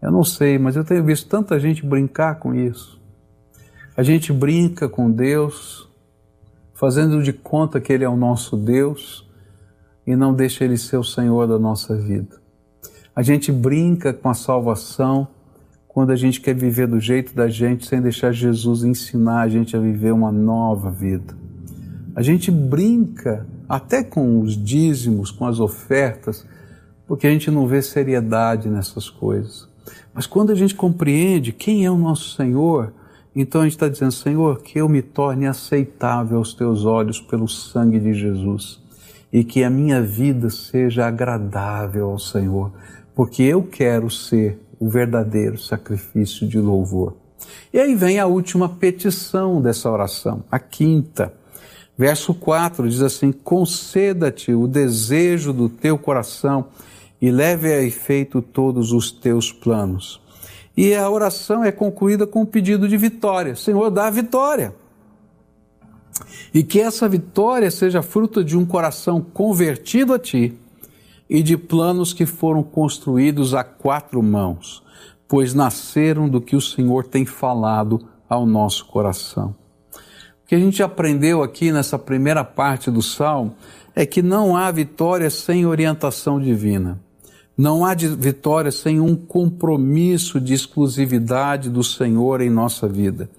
Eu 0.02 0.12
não 0.12 0.22
sei, 0.22 0.58
mas 0.58 0.76
eu 0.76 0.84
tenho 0.84 1.02
visto 1.02 1.26
tanta 1.30 1.58
gente 1.58 1.86
brincar 1.86 2.34
com 2.34 2.54
isso. 2.54 3.00
A 3.96 4.02
gente 4.02 4.34
brinca 4.34 4.86
com 4.86 5.10
Deus, 5.10 5.88
fazendo 6.74 7.22
de 7.22 7.32
conta 7.32 7.80
que 7.80 7.90
Ele 7.90 8.04
é 8.04 8.08
o 8.08 8.18
nosso 8.18 8.54
Deus 8.54 9.26
e 10.06 10.14
não 10.14 10.34
deixa 10.34 10.62
Ele 10.62 10.76
ser 10.76 10.98
o 10.98 11.04
Senhor 11.04 11.46
da 11.46 11.58
nossa 11.58 11.96
vida. 11.96 12.38
A 13.16 13.22
gente 13.22 13.50
brinca 13.50 14.12
com 14.12 14.28
a 14.28 14.34
salvação 14.34 15.26
quando 15.92 16.10
a 16.10 16.16
gente 16.16 16.40
quer 16.40 16.54
viver 16.54 16.86
do 16.86 16.98
jeito 16.98 17.34
da 17.34 17.48
gente 17.48 17.86
sem 17.86 18.00
deixar 18.00 18.32
Jesus 18.32 18.82
ensinar 18.82 19.42
a 19.42 19.48
gente 19.48 19.76
a 19.76 19.80
viver 19.80 20.12
uma 20.12 20.32
nova 20.32 20.90
vida. 20.90 21.36
A 22.16 22.22
gente 22.22 22.50
brinca 22.50 23.46
até 23.68 24.02
com 24.02 24.40
os 24.40 24.56
dízimos, 24.56 25.30
com 25.30 25.46
as 25.46 25.60
ofertas, 25.60 26.46
porque 27.06 27.26
a 27.26 27.30
gente 27.30 27.50
não 27.50 27.66
vê 27.66 27.82
seriedade 27.82 28.70
nessas 28.70 29.10
coisas. 29.10 29.68
Mas 30.14 30.26
quando 30.26 30.50
a 30.50 30.54
gente 30.54 30.74
compreende 30.74 31.52
quem 31.52 31.84
é 31.84 31.90
o 31.90 31.98
nosso 31.98 32.36
Senhor, 32.36 32.94
então 33.36 33.60
a 33.60 33.64
gente 33.64 33.74
está 33.74 33.88
dizendo, 33.88 34.12
Senhor, 34.12 34.62
que 34.62 34.78
eu 34.78 34.88
me 34.88 35.02
torne 35.02 35.46
aceitável 35.46 36.38
aos 36.38 36.54
teus 36.54 36.86
olhos 36.86 37.20
pelo 37.20 37.46
sangue 37.46 38.00
de 38.00 38.14
Jesus 38.14 38.80
e 39.30 39.44
que 39.44 39.62
a 39.62 39.68
minha 39.68 40.00
vida 40.00 40.48
seja 40.48 41.06
agradável 41.06 42.10
ao 42.10 42.18
Senhor, 42.18 42.72
porque 43.14 43.42
eu 43.42 43.62
quero 43.62 44.08
ser 44.08 44.58
o 44.82 44.88
verdadeiro 44.88 45.56
sacrifício 45.56 46.44
de 46.48 46.58
louvor. 46.58 47.14
E 47.72 47.78
aí 47.78 47.94
vem 47.94 48.18
a 48.18 48.26
última 48.26 48.68
petição 48.68 49.62
dessa 49.62 49.88
oração, 49.88 50.42
a 50.50 50.58
quinta. 50.58 51.32
Verso 51.96 52.34
4 52.34 52.88
diz 52.88 53.00
assim: 53.00 53.30
Conceda-te 53.30 54.52
o 54.52 54.66
desejo 54.66 55.52
do 55.52 55.68
teu 55.68 55.96
coração 55.96 56.66
e 57.20 57.30
leve 57.30 57.72
a 57.72 57.80
efeito 57.80 58.42
todos 58.42 58.90
os 58.90 59.12
teus 59.12 59.52
planos. 59.52 60.20
E 60.76 60.92
a 60.96 61.08
oração 61.08 61.62
é 61.62 61.70
concluída 61.70 62.26
com 62.26 62.40
o 62.40 62.42
um 62.42 62.46
pedido 62.46 62.88
de 62.88 62.96
vitória: 62.96 63.54
Senhor, 63.54 63.88
dá 63.88 64.08
a 64.08 64.10
vitória. 64.10 64.74
E 66.52 66.64
que 66.64 66.80
essa 66.80 67.08
vitória 67.08 67.70
seja 67.70 68.02
fruto 68.02 68.42
de 68.42 68.58
um 68.58 68.66
coração 68.66 69.20
convertido 69.20 70.12
a 70.12 70.18
Ti 70.18 70.58
e 71.34 71.42
de 71.42 71.56
planos 71.56 72.12
que 72.12 72.26
foram 72.26 72.62
construídos 72.62 73.54
a 73.54 73.64
quatro 73.64 74.22
mãos, 74.22 74.82
pois 75.26 75.54
nasceram 75.54 76.28
do 76.28 76.42
que 76.42 76.54
o 76.54 76.60
Senhor 76.60 77.06
tem 77.06 77.24
falado 77.24 78.06
ao 78.28 78.44
nosso 78.44 78.84
coração. 78.84 79.54
O 80.44 80.46
que 80.46 80.54
a 80.54 80.58
gente 80.58 80.82
aprendeu 80.82 81.42
aqui 81.42 81.72
nessa 81.72 81.98
primeira 81.98 82.44
parte 82.44 82.90
do 82.90 83.00
salmo 83.00 83.54
é 83.96 84.04
que 84.04 84.20
não 84.20 84.54
há 84.54 84.70
vitória 84.70 85.30
sem 85.30 85.64
orientação 85.64 86.38
divina. 86.38 87.00
Não 87.56 87.84
há 87.84 87.94
vitória 87.94 88.70
sem 88.70 89.00
um 89.00 89.14
compromisso 89.14 90.38
de 90.38 90.52
exclusividade 90.52 91.70
do 91.70 91.82
Senhor 91.82 92.42
em 92.42 92.50
nossa 92.50 92.86
vida. 92.86 93.30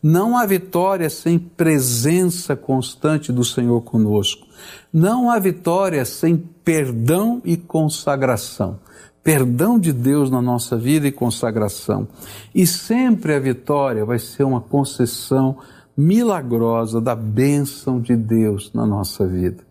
Não 0.00 0.36
há 0.36 0.46
vitória 0.46 1.10
sem 1.10 1.36
presença 1.36 2.54
constante 2.54 3.32
do 3.32 3.44
Senhor 3.44 3.80
conosco. 3.82 4.46
Não 4.92 5.30
há 5.30 5.38
vitória 5.38 6.04
sem 6.04 6.36
perdão 6.70 7.42
e 7.44 7.56
consagração. 7.56 8.78
Perdão 9.24 9.76
de 9.76 9.92
Deus 9.92 10.30
na 10.30 10.40
nossa 10.40 10.76
vida 10.76 11.08
e 11.08 11.10
consagração. 11.10 12.06
E 12.54 12.64
sempre 12.64 13.34
a 13.34 13.40
vitória 13.40 14.04
vai 14.04 14.20
ser 14.20 14.44
uma 14.44 14.60
concessão 14.60 15.58
milagrosa 15.96 17.00
da 17.00 17.16
bênção 17.16 18.00
de 18.00 18.14
Deus 18.14 18.70
na 18.72 18.86
nossa 18.86 19.26
vida. 19.26 19.64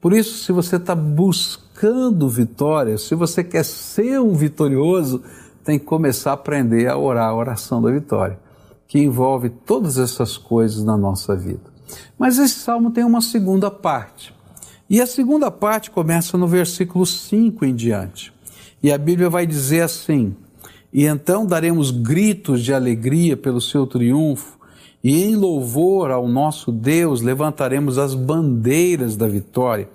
Por 0.00 0.12
isso, 0.12 0.44
se 0.44 0.52
você 0.52 0.76
está 0.76 0.94
buscando 0.94 2.28
vitória, 2.28 2.96
se 2.96 3.16
você 3.16 3.42
quer 3.42 3.64
ser 3.64 4.20
um 4.20 4.32
vitorioso, 4.32 5.24
tem 5.64 5.80
que 5.80 5.84
começar 5.84 6.30
a 6.30 6.34
aprender 6.34 6.86
a 6.86 6.96
orar 6.96 7.30
a 7.30 7.34
oração 7.34 7.82
da 7.82 7.90
vitória, 7.90 8.38
que 8.86 9.00
envolve 9.00 9.50
todas 9.50 9.98
essas 9.98 10.38
coisas 10.38 10.84
na 10.84 10.96
nossa 10.96 11.34
vida. 11.34 11.72
Mas 12.16 12.38
esse 12.38 12.54
salmo 12.54 12.92
tem 12.92 13.02
uma 13.02 13.20
segunda 13.20 13.68
parte. 13.68 14.36
E 14.88 15.00
a 15.00 15.06
segunda 15.06 15.50
parte 15.50 15.90
começa 15.90 16.38
no 16.38 16.46
versículo 16.46 17.04
5 17.04 17.64
em 17.64 17.74
diante. 17.74 18.32
E 18.82 18.92
a 18.92 18.96
Bíblia 18.96 19.28
vai 19.28 19.46
dizer 19.46 19.82
assim: 19.82 20.34
E 20.92 21.04
então 21.04 21.44
daremos 21.44 21.90
gritos 21.90 22.62
de 22.62 22.72
alegria 22.72 23.36
pelo 23.36 23.60
seu 23.60 23.86
triunfo 23.86 24.56
e 25.02 25.22
em 25.24 25.34
louvor 25.36 26.10
ao 26.10 26.28
nosso 26.28 26.70
Deus 26.70 27.20
levantaremos 27.20 27.98
as 27.98 28.14
bandeiras 28.14 29.16
da 29.16 29.26
vitória. 29.26 29.88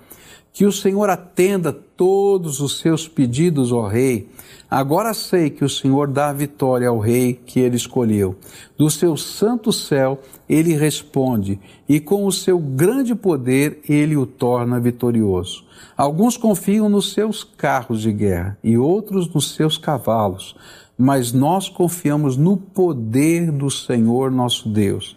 Que 0.52 0.66
o 0.66 0.72
Senhor 0.72 1.08
atenda 1.08 1.72
todos 1.72 2.60
os 2.60 2.78
seus 2.78 3.08
pedidos, 3.08 3.72
ó 3.72 3.86
Rei. 3.86 4.28
Agora 4.70 5.14
sei 5.14 5.50
que 5.50 5.64
o 5.64 5.68
Senhor 5.68 6.08
dá 6.08 6.32
vitória 6.32 6.88
ao 6.88 6.98
Rei 6.98 7.34
que 7.34 7.60
ele 7.60 7.76
escolheu. 7.76 8.36
Do 8.76 8.90
seu 8.90 9.16
santo 9.16 9.72
céu 9.72 10.20
ele 10.48 10.74
responde, 10.74 11.58
e 11.88 12.00
com 12.00 12.26
o 12.26 12.32
seu 12.32 12.58
grande 12.58 13.14
poder 13.14 13.80
ele 13.88 14.16
o 14.16 14.26
torna 14.26 14.78
vitorioso. 14.78 15.64
Alguns 15.96 16.36
confiam 16.36 16.88
nos 16.88 17.12
seus 17.12 17.44
carros 17.44 18.02
de 18.02 18.12
guerra 18.12 18.58
e 18.62 18.76
outros 18.76 19.32
nos 19.32 19.54
seus 19.54 19.78
cavalos 19.78 20.54
mas 20.96 21.32
nós 21.32 21.68
confiamos 21.68 22.36
no 22.36 22.56
poder 22.56 23.50
do 23.50 23.68
Senhor 23.70 24.30
nosso 24.30 24.68
Deus. 24.68 25.16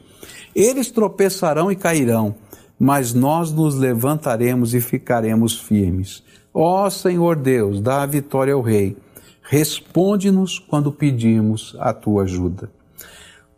Eles 0.55 0.89
tropeçarão 0.89 1.71
e 1.71 1.75
cairão, 1.75 2.33
mas 2.79 3.13
nós 3.13 3.51
nos 3.51 3.75
levantaremos 3.75 4.73
e 4.73 4.81
ficaremos 4.81 5.59
firmes. 5.59 6.23
Ó 6.53 6.89
Senhor 6.89 7.35
Deus, 7.35 7.81
dá 7.81 8.01
a 8.01 8.05
vitória 8.05 8.53
ao 8.53 8.61
Rei. 8.61 8.97
Responde-nos 9.41 10.57
quando 10.57 10.91
pedimos 10.91 11.75
a 11.79 11.93
tua 11.93 12.23
ajuda. 12.23 12.71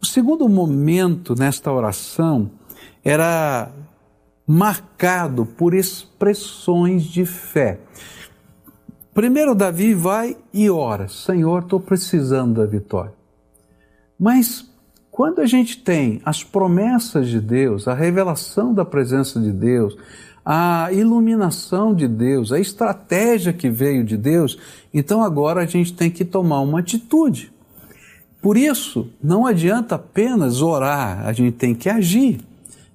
O 0.01 0.05
segundo 0.05 0.47
momento 0.47 1.33
nesta 1.35 1.71
oração 1.71 2.51
era 3.03 3.71
marcado 4.45 5.45
por 5.45 5.73
expressões 5.73 7.03
de 7.03 7.25
fé. 7.25 7.79
Primeiro, 9.13 9.55
Davi 9.55 9.93
vai 9.93 10.37
e 10.53 10.69
ora: 10.69 11.07
Senhor, 11.07 11.63
estou 11.63 11.79
precisando 11.79 12.61
da 12.61 12.65
vitória. 12.65 13.13
Mas 14.19 14.66
quando 15.17 15.41
a 15.41 15.47
gente 15.47 15.79
tem 15.79 16.21
as 16.23 16.43
promessas 16.43 17.27
de 17.27 17.41
Deus, 17.41 17.87
a 17.87 17.95
revelação 17.95 18.71
da 18.71 18.85
presença 18.85 19.39
de 19.39 19.51
Deus, 19.51 19.97
a 20.45 20.93
iluminação 20.93 21.95
de 21.95 22.07
Deus, 22.07 22.51
a 22.51 22.59
estratégia 22.59 23.51
que 23.51 23.67
veio 23.67 24.03
de 24.03 24.15
Deus, 24.15 24.59
então 24.93 25.23
agora 25.23 25.63
a 25.63 25.65
gente 25.65 25.91
tem 25.91 26.11
que 26.11 26.23
tomar 26.23 26.61
uma 26.61 26.81
atitude. 26.81 27.51
Por 28.39 28.55
isso, 28.55 29.09
não 29.19 29.47
adianta 29.47 29.95
apenas 29.95 30.61
orar, 30.61 31.25
a 31.25 31.33
gente 31.33 31.53
tem 31.53 31.73
que 31.73 31.89
agir. 31.89 32.39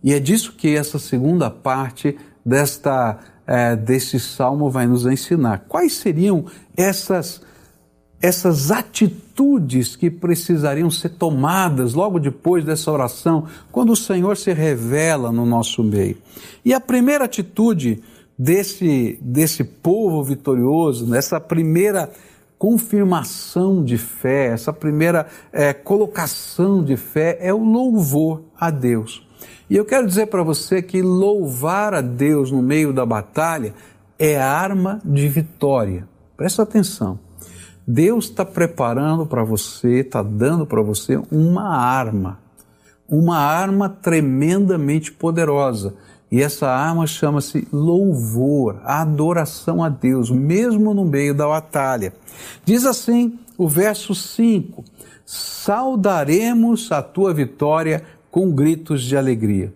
E 0.00 0.12
é 0.12 0.20
disso 0.20 0.54
que 0.56 0.76
essa 0.76 1.00
segunda 1.00 1.50
parte 1.50 2.16
desta 2.46 3.18
é, 3.44 3.74
desse 3.74 4.20
salmo 4.20 4.70
vai 4.70 4.86
nos 4.86 5.06
ensinar. 5.06 5.64
Quais 5.66 5.94
seriam 5.94 6.44
essas, 6.76 7.42
essas 8.22 8.70
atitudes 8.70 9.96
que 9.96 10.08
precisariam 10.08 10.88
ser 10.88 11.08
tomadas 11.08 11.92
logo 11.92 12.20
depois 12.20 12.64
dessa 12.64 12.90
oração, 12.92 13.48
quando 13.72 13.90
o 13.90 13.96
Senhor 13.96 14.36
se 14.36 14.52
revela 14.52 15.32
no 15.32 15.44
nosso 15.44 15.82
meio? 15.82 16.16
E 16.64 16.72
a 16.72 16.80
primeira 16.80 17.24
atitude 17.24 18.00
desse, 18.38 19.18
desse 19.20 19.64
povo 19.64 20.22
vitorioso, 20.22 21.12
essa 21.12 21.40
primeira 21.40 22.08
confirmação 22.56 23.84
de 23.84 23.98
fé, 23.98 24.52
essa 24.52 24.72
primeira 24.72 25.26
é, 25.52 25.72
colocação 25.72 26.84
de 26.84 26.96
fé 26.96 27.36
é 27.40 27.52
o 27.52 27.64
louvor 27.64 28.42
a 28.56 28.70
Deus. 28.70 29.26
E 29.68 29.76
eu 29.76 29.84
quero 29.84 30.06
dizer 30.06 30.26
para 30.26 30.44
você 30.44 30.80
que 30.80 31.02
louvar 31.02 31.92
a 31.92 32.00
Deus 32.00 32.52
no 32.52 32.62
meio 32.62 32.92
da 32.92 33.04
batalha 33.04 33.74
é 34.16 34.36
arma 34.40 35.00
de 35.04 35.26
vitória. 35.28 36.06
Presta 36.36 36.62
atenção. 36.62 37.18
Deus 37.86 38.26
está 38.26 38.44
preparando 38.44 39.26
para 39.26 39.42
você, 39.42 40.00
está 40.00 40.22
dando 40.22 40.64
para 40.64 40.82
você 40.82 41.20
uma 41.30 41.76
arma, 41.76 42.38
uma 43.08 43.38
arma 43.38 43.88
tremendamente 43.88 45.10
poderosa. 45.10 45.94
E 46.30 46.40
essa 46.40 46.66
arma 46.66 47.06
chama-se 47.06 47.68
louvor, 47.70 48.80
adoração 48.84 49.84
a 49.84 49.90
Deus, 49.90 50.30
mesmo 50.30 50.94
no 50.94 51.04
meio 51.04 51.34
da 51.34 51.46
batalha. 51.46 52.14
Diz 52.64 52.86
assim 52.86 53.38
o 53.58 53.68
verso 53.68 54.14
5: 54.14 54.82
Saudaremos 55.26 56.90
a 56.90 57.02
tua 57.02 57.34
vitória 57.34 58.02
com 58.30 58.50
gritos 58.50 59.02
de 59.02 59.16
alegria. 59.16 59.74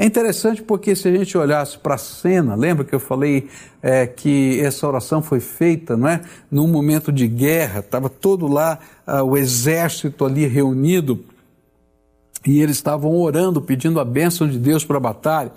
É 0.00 0.06
interessante 0.06 0.62
porque 0.62 0.96
se 0.96 1.08
a 1.08 1.12
gente 1.14 1.36
olhasse 1.36 1.76
para 1.76 1.96
a 1.96 1.98
cena, 1.98 2.54
lembra 2.54 2.86
que 2.86 2.94
eu 2.94 2.98
falei 2.98 3.50
é, 3.82 4.06
que 4.06 4.58
essa 4.58 4.88
oração 4.88 5.20
foi 5.20 5.40
feita, 5.40 5.94
não 5.94 6.08
é, 6.08 6.22
num 6.50 6.66
momento 6.66 7.12
de 7.12 7.28
guerra, 7.28 7.80
estava 7.80 8.08
todo 8.08 8.48
lá 8.48 8.78
uh, 9.06 9.22
o 9.22 9.36
exército 9.36 10.24
ali 10.24 10.46
reunido 10.46 11.22
e 12.46 12.62
eles 12.62 12.76
estavam 12.76 13.14
orando, 13.14 13.60
pedindo 13.60 14.00
a 14.00 14.04
bênção 14.04 14.48
de 14.48 14.58
Deus 14.58 14.86
para 14.86 14.96
a 14.96 15.00
batalha. 15.00 15.52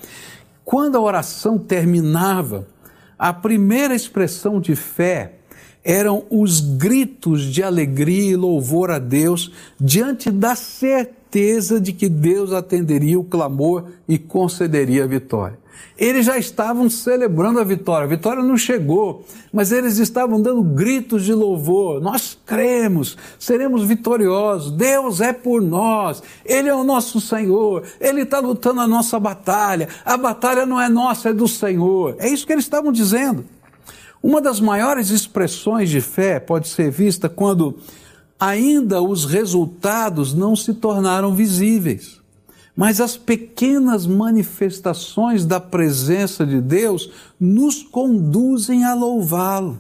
Quando 0.66 0.98
a 0.98 1.02
oração 1.02 1.58
terminava, 1.58 2.68
a 3.18 3.32
primeira 3.32 3.96
expressão 3.96 4.60
de 4.60 4.76
fé 4.76 5.36
eram 5.86 6.26
os 6.30 6.60
gritos 6.60 7.44
de 7.44 7.64
alegria 7.64 8.32
e 8.32 8.36
louvor 8.36 8.92
a 8.92 9.00
Deus 9.00 9.54
diante 9.80 10.30
da 10.30 10.54
certeza 10.54 11.23
certeza 11.34 11.82
de 11.82 11.92
que 11.92 12.08
Deus 12.08 12.54
atenderia 12.54 13.20
o 13.20 13.24
clamor 13.24 13.86
e 14.08 14.20
concederia 14.20 15.04
a 15.04 15.08
vitória. 15.08 15.58
Eles 15.98 16.26
já 16.26 16.38
estavam 16.38 16.90
celebrando 16.90 17.60
a 17.60 17.64
vitória, 17.64 18.06
a 18.06 18.10
vitória 18.10 18.44
não 18.44 18.58
chegou, 18.58 19.26
mas 19.52 19.72
eles 19.72 19.98
estavam 19.98 20.42
dando 20.42 20.62
gritos 20.62 21.24
de 21.24 21.34
louvor. 21.34 22.02
Nós 22.02 22.38
cremos, 22.46 23.18
seremos 23.40 23.84
vitoriosos, 23.84 24.72
Deus 24.72 25.22
é 25.22 25.34
por 25.34 25.62
nós, 25.62 26.22
Ele 26.46 26.70
é 26.70 26.76
o 26.76 26.84
nosso 26.84 27.20
Senhor, 27.20 27.84
Ele 28.00 28.22
está 28.22 28.40
lutando 28.40 28.82
a 28.82 28.88
nossa 28.88 29.20
batalha, 29.20 29.88
a 30.06 30.16
batalha 30.16 30.66
não 30.66 30.80
é 30.80 30.88
nossa, 30.88 31.30
é 31.30 31.34
do 31.34 31.48
Senhor. 31.48 32.16
É 32.20 32.28
isso 32.30 32.46
que 32.46 32.54
eles 32.54 32.66
estavam 32.66 32.92
dizendo. 32.92 33.46
Uma 34.22 34.40
das 34.40 34.60
maiores 34.60 35.10
expressões 35.10 35.90
de 35.90 36.00
fé 36.00 36.40
pode 36.40 36.70
ser 36.70 36.90
vista 36.90 37.28
quando 37.28 37.78
ainda 38.44 39.02
os 39.02 39.24
resultados 39.24 40.34
não 40.34 40.54
se 40.54 40.74
tornaram 40.74 41.34
visíveis. 41.34 42.20
Mas 42.76 43.00
as 43.00 43.16
pequenas 43.16 44.06
manifestações 44.06 45.46
da 45.46 45.62
presença 45.62 46.46
de 46.46 46.60
Deus 46.60 47.10
nos 47.40 47.84
conduzem 47.84 48.84
a 48.84 48.94
louvá-lo. 48.94 49.80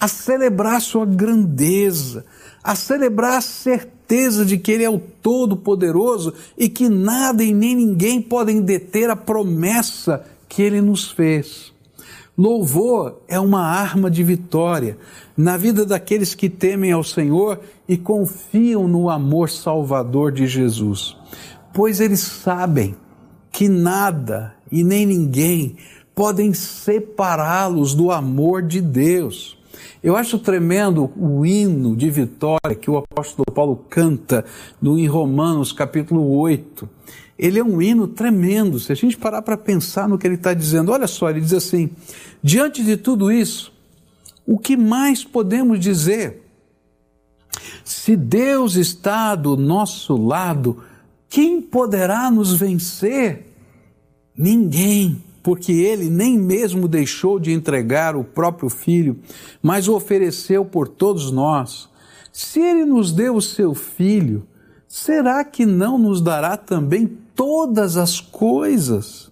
a 0.00 0.08
celebrar 0.08 0.82
sua 0.82 1.06
grandeza, 1.06 2.26
a 2.62 2.74
celebrar 2.74 3.38
a 3.38 3.40
certeza 3.40 4.44
de 4.44 4.58
que 4.58 4.72
Ele 4.72 4.84
é 4.84 4.90
o 4.90 4.98
Todo-Poderoso 4.98 6.34
e 6.58 6.68
que 6.68 6.88
nada 6.88 7.42
e 7.42 7.54
nem 7.54 7.74
ninguém 7.74 8.20
podem 8.20 8.60
deter 8.60 9.08
a 9.08 9.16
promessa 9.16 10.24
que 10.48 10.60
Ele 10.62 10.80
nos 10.80 11.10
fez. 11.10 11.73
Louvor 12.36 13.20
é 13.28 13.38
uma 13.38 13.62
arma 13.62 14.10
de 14.10 14.24
vitória 14.24 14.98
na 15.36 15.56
vida 15.56 15.86
daqueles 15.86 16.34
que 16.34 16.48
temem 16.48 16.90
ao 16.90 17.04
Senhor 17.04 17.60
e 17.88 17.96
confiam 17.96 18.88
no 18.88 19.08
amor 19.08 19.48
salvador 19.48 20.32
de 20.32 20.48
Jesus, 20.48 21.16
pois 21.72 22.00
eles 22.00 22.18
sabem 22.18 22.96
que 23.52 23.68
nada 23.68 24.52
e 24.70 24.82
nem 24.82 25.06
ninguém 25.06 25.76
podem 26.12 26.52
separá-los 26.52 27.94
do 27.94 28.10
amor 28.10 28.62
de 28.62 28.80
Deus. 28.80 29.56
Eu 30.02 30.16
acho 30.16 30.36
tremendo 30.38 31.12
o 31.16 31.46
hino 31.46 31.94
de 31.94 32.10
vitória 32.10 32.74
que 32.78 32.90
o 32.90 32.96
apóstolo 32.96 33.46
Paulo 33.54 33.84
canta 33.88 34.44
no 34.82 34.98
em 34.98 35.06
Romanos 35.06 35.72
capítulo 35.72 36.36
8. 36.36 36.88
Ele 37.38 37.58
é 37.58 37.64
um 37.64 37.82
hino 37.82 38.06
tremendo. 38.06 38.78
Se 38.78 38.92
a 38.92 38.94
gente 38.94 39.16
parar 39.16 39.42
para 39.42 39.56
pensar 39.56 40.08
no 40.08 40.16
que 40.18 40.26
ele 40.26 40.36
está 40.36 40.54
dizendo, 40.54 40.92
olha 40.92 41.06
só, 41.06 41.30
ele 41.30 41.40
diz 41.40 41.52
assim: 41.52 41.90
diante 42.42 42.84
de 42.84 42.96
tudo 42.96 43.30
isso, 43.30 43.72
o 44.46 44.58
que 44.58 44.76
mais 44.76 45.24
podemos 45.24 45.80
dizer? 45.80 46.42
Se 47.84 48.16
Deus 48.16 48.76
está 48.76 49.34
do 49.34 49.56
nosso 49.56 50.16
lado, 50.16 50.82
quem 51.28 51.60
poderá 51.60 52.30
nos 52.30 52.54
vencer? 52.54 53.52
Ninguém, 54.36 55.22
porque 55.42 55.72
ele 55.72 56.08
nem 56.08 56.38
mesmo 56.38 56.88
deixou 56.88 57.38
de 57.38 57.52
entregar 57.52 58.16
o 58.16 58.24
próprio 58.24 58.68
filho, 58.68 59.18
mas 59.62 59.86
o 59.88 59.94
ofereceu 59.94 60.64
por 60.64 60.88
todos 60.88 61.30
nós. 61.30 61.88
Se 62.32 62.60
ele 62.60 62.84
nos 62.84 63.12
deu 63.12 63.36
o 63.36 63.42
seu 63.42 63.74
filho, 63.74 64.46
será 64.88 65.44
que 65.44 65.64
não 65.64 65.98
nos 65.98 66.20
dará 66.20 66.56
também 66.56 67.18
todas 67.34 67.96
as 67.96 68.20
coisas? 68.20 69.30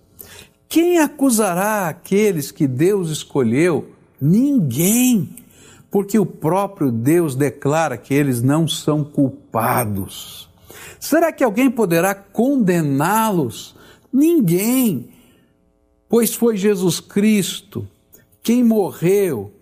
Quem 0.68 0.98
acusará 0.98 1.88
aqueles 1.88 2.50
que 2.50 2.66
Deus 2.66 3.10
escolheu? 3.10 3.90
Ninguém, 4.20 5.36
porque 5.90 6.18
o 6.18 6.26
próprio 6.26 6.90
Deus 6.90 7.34
declara 7.34 7.96
que 7.96 8.14
eles 8.14 8.42
não 8.42 8.66
são 8.66 9.04
culpados. 9.04 10.48
Será 10.98 11.32
que 11.32 11.44
alguém 11.44 11.70
poderá 11.70 12.14
condená-los? 12.14 13.74
Ninguém, 14.12 15.10
pois 16.08 16.34
foi 16.34 16.56
Jesus 16.56 17.00
Cristo 17.00 17.86
quem 18.42 18.64
morreu, 18.64 19.52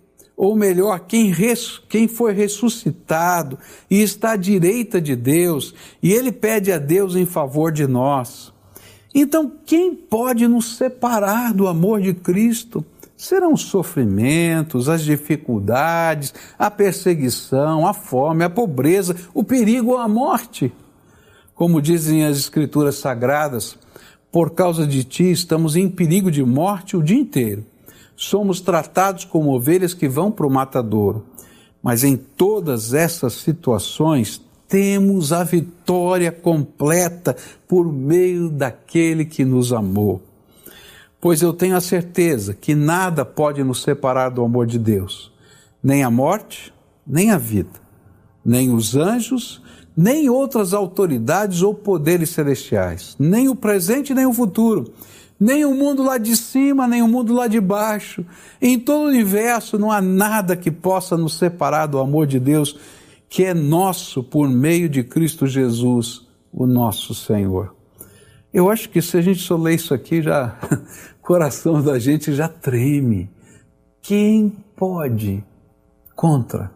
ou 0.41 0.55
melhor, 0.55 1.01
quem, 1.01 1.29
res, 1.29 1.79
quem 1.87 2.07
foi 2.07 2.33
ressuscitado 2.33 3.59
e 3.87 4.01
está 4.01 4.31
à 4.31 4.35
direita 4.35 4.99
de 4.99 5.15
Deus, 5.15 5.71
e 6.01 6.11
ele 6.11 6.31
pede 6.31 6.71
a 6.71 6.79
Deus 6.79 7.15
em 7.15 7.27
favor 7.27 7.71
de 7.71 7.85
nós. 7.85 8.51
Então, 9.13 9.51
quem 9.63 9.93
pode 9.93 10.47
nos 10.47 10.77
separar 10.77 11.53
do 11.53 11.67
amor 11.67 12.01
de 12.01 12.15
Cristo? 12.15 12.83
Serão 13.15 13.53
os 13.53 13.61
sofrimentos, 13.61 14.89
as 14.89 15.03
dificuldades, 15.03 16.33
a 16.57 16.71
perseguição, 16.71 17.85
a 17.85 17.93
fome, 17.93 18.43
a 18.43 18.49
pobreza, 18.49 19.15
o 19.35 19.43
perigo 19.43 19.91
ou 19.91 19.99
a 19.99 20.07
morte. 20.07 20.73
Como 21.53 21.79
dizem 21.79 22.25
as 22.25 22.39
Escrituras 22.39 22.95
Sagradas, 22.95 23.77
por 24.31 24.55
causa 24.55 24.87
de 24.87 25.03
ti 25.03 25.31
estamos 25.31 25.75
em 25.75 25.87
perigo 25.87 26.31
de 26.31 26.43
morte 26.43 26.97
o 26.97 27.03
dia 27.03 27.19
inteiro. 27.19 27.63
Somos 28.23 28.61
tratados 28.61 29.25
como 29.25 29.51
ovelhas 29.51 29.95
que 29.95 30.07
vão 30.07 30.31
para 30.31 30.45
o 30.45 30.49
matadouro. 30.49 31.25
Mas 31.81 32.03
em 32.03 32.15
todas 32.15 32.93
essas 32.93 33.33
situações 33.33 34.39
temos 34.67 35.33
a 35.33 35.43
vitória 35.43 36.31
completa 36.31 37.35
por 37.67 37.91
meio 37.91 38.47
daquele 38.47 39.25
que 39.25 39.43
nos 39.43 39.73
amou. 39.73 40.21
Pois 41.19 41.41
eu 41.41 41.51
tenho 41.51 41.75
a 41.75 41.81
certeza 41.81 42.53
que 42.53 42.75
nada 42.75 43.25
pode 43.25 43.63
nos 43.63 43.81
separar 43.81 44.29
do 44.29 44.43
amor 44.43 44.67
de 44.67 44.77
Deus, 44.77 45.33
nem 45.81 46.03
a 46.03 46.11
morte, 46.11 46.71
nem 47.05 47.31
a 47.31 47.39
vida, 47.39 47.81
nem 48.45 48.71
os 48.71 48.95
anjos, 48.95 49.63
nem 49.97 50.29
outras 50.29 50.75
autoridades 50.75 51.63
ou 51.63 51.73
poderes 51.73 52.29
celestiais, 52.29 53.15
nem 53.17 53.49
o 53.49 53.55
presente 53.55 54.13
nem 54.13 54.27
o 54.27 54.33
futuro, 54.33 54.93
nem 55.41 55.65
o 55.65 55.73
mundo 55.73 56.03
lá 56.03 56.19
de 56.19 56.37
cima, 56.37 56.87
nem 56.87 57.01
o 57.01 57.07
mundo 57.07 57.33
lá 57.33 57.47
de 57.47 57.59
baixo. 57.59 58.23
Em 58.61 58.79
todo 58.79 59.05
o 59.05 59.07
universo 59.07 59.79
não 59.79 59.91
há 59.91 59.99
nada 59.99 60.55
que 60.55 60.69
possa 60.69 61.17
nos 61.17 61.33
separar 61.33 61.87
do 61.87 61.97
amor 61.97 62.27
de 62.27 62.39
Deus, 62.39 62.79
que 63.27 63.43
é 63.43 63.51
nosso 63.51 64.21
por 64.21 64.47
meio 64.47 64.87
de 64.87 65.03
Cristo 65.03 65.47
Jesus, 65.47 66.27
o 66.53 66.67
nosso 66.67 67.15
Senhor. 67.15 67.75
Eu 68.53 68.69
acho 68.69 68.87
que 68.87 69.01
se 69.01 69.17
a 69.17 69.21
gente 69.21 69.39
só 69.39 69.57
ler 69.57 69.73
isso 69.73 69.95
aqui, 69.95 70.21
já 70.21 70.59
o 71.19 71.25
coração 71.25 71.81
da 71.81 71.97
gente 71.97 72.31
já 72.33 72.47
treme. 72.47 73.27
Quem 73.99 74.55
pode 74.75 75.43
contra 76.15 76.71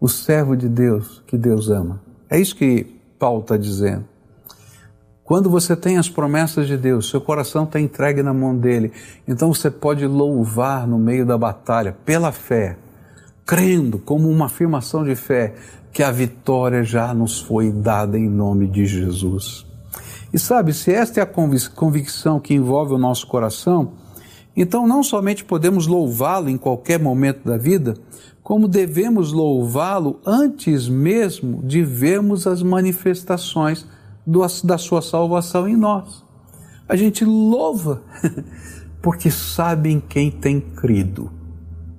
o 0.00 0.08
servo 0.08 0.56
de 0.56 0.70
Deus 0.70 1.22
que 1.26 1.36
Deus 1.36 1.68
ama? 1.68 2.00
É 2.30 2.40
isso 2.40 2.56
que 2.56 2.86
Paulo 3.18 3.42
está 3.42 3.58
dizendo. 3.58 4.09
Quando 5.30 5.48
você 5.48 5.76
tem 5.76 5.96
as 5.96 6.08
promessas 6.08 6.66
de 6.66 6.76
Deus, 6.76 7.08
seu 7.08 7.20
coração 7.20 7.62
está 7.62 7.78
entregue 7.78 8.20
na 8.20 8.34
mão 8.34 8.58
dele, 8.58 8.90
então 9.28 9.54
você 9.54 9.70
pode 9.70 10.04
louvar 10.04 10.88
no 10.88 10.98
meio 10.98 11.24
da 11.24 11.38
batalha, 11.38 11.96
pela 12.04 12.32
fé, 12.32 12.76
crendo 13.46 13.96
como 14.00 14.28
uma 14.28 14.46
afirmação 14.46 15.04
de 15.04 15.14
fé, 15.14 15.54
que 15.92 16.02
a 16.02 16.10
vitória 16.10 16.82
já 16.82 17.14
nos 17.14 17.40
foi 17.40 17.70
dada 17.70 18.18
em 18.18 18.28
nome 18.28 18.66
de 18.66 18.84
Jesus. 18.84 19.64
E 20.34 20.38
sabe, 20.38 20.72
se 20.72 20.92
esta 20.92 21.20
é 21.20 21.22
a 21.22 21.70
convicção 21.76 22.40
que 22.40 22.52
envolve 22.52 22.94
o 22.94 22.98
nosso 22.98 23.28
coração, 23.28 23.92
então 24.56 24.84
não 24.84 25.00
somente 25.00 25.44
podemos 25.44 25.86
louvá-lo 25.86 26.48
em 26.48 26.58
qualquer 26.58 26.98
momento 26.98 27.44
da 27.44 27.56
vida, 27.56 27.94
como 28.42 28.66
devemos 28.66 29.30
louvá-lo 29.30 30.18
antes 30.26 30.88
mesmo 30.88 31.62
de 31.62 31.84
vermos 31.84 32.48
as 32.48 32.64
manifestações 32.64 33.86
do, 34.30 34.46
da 34.64 34.78
sua 34.78 35.02
salvação 35.02 35.68
em 35.68 35.76
nós. 35.76 36.24
A 36.88 36.94
gente 36.94 37.24
louva 37.24 38.02
porque 39.02 39.30
sabe 39.30 39.90
em 39.90 40.00
quem 40.00 40.30
tem 40.30 40.60
crido 40.60 41.30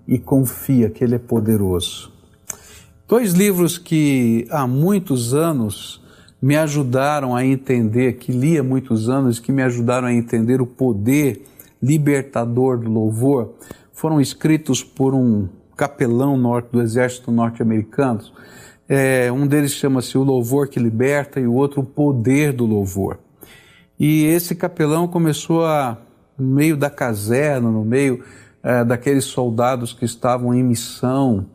e 0.07 0.17
confia 0.17 0.89
que 0.89 1.03
Ele 1.03 1.15
é 1.15 1.19
poderoso. 1.19 2.11
Dois 3.07 3.33
livros 3.33 3.77
que 3.77 4.47
há 4.49 4.65
muitos 4.65 5.33
anos 5.33 6.01
me 6.41 6.55
ajudaram 6.55 7.35
a 7.35 7.45
entender, 7.45 8.13
que 8.13 8.31
li 8.31 8.57
há 8.57 8.63
muitos 8.63 9.09
anos, 9.09 9.39
que 9.39 9.51
me 9.51 9.61
ajudaram 9.61 10.07
a 10.07 10.13
entender 10.13 10.61
o 10.61 10.65
poder 10.65 11.45
libertador 11.81 12.79
do 12.79 12.89
louvor, 12.89 13.53
foram 13.91 14.21
escritos 14.21 14.83
por 14.83 15.13
um 15.13 15.47
capelão 15.75 16.37
norte, 16.37 16.69
do 16.71 16.81
exército 16.81 17.31
norte-americano. 17.31 18.21
É, 18.93 19.31
um 19.31 19.47
deles 19.47 19.71
chama-se 19.71 20.17
O 20.17 20.23
Louvor 20.23 20.67
que 20.67 20.77
Liberta 20.77 21.39
e 21.39 21.47
o 21.47 21.53
outro 21.53 21.79
O 21.79 21.85
Poder 21.85 22.51
do 22.51 22.65
Louvor. 22.65 23.19
E 23.97 24.25
esse 24.25 24.53
capelão 24.53 25.07
começou 25.07 25.65
a, 25.65 25.97
no 26.37 26.53
meio 26.55 26.75
da 26.75 26.89
caserna, 26.89 27.71
no 27.71 27.85
meio 27.85 28.21
é, 28.61 28.83
daqueles 28.83 29.23
soldados 29.23 29.93
que 29.93 30.03
estavam 30.03 30.53
em 30.53 30.61
missão, 30.61 31.45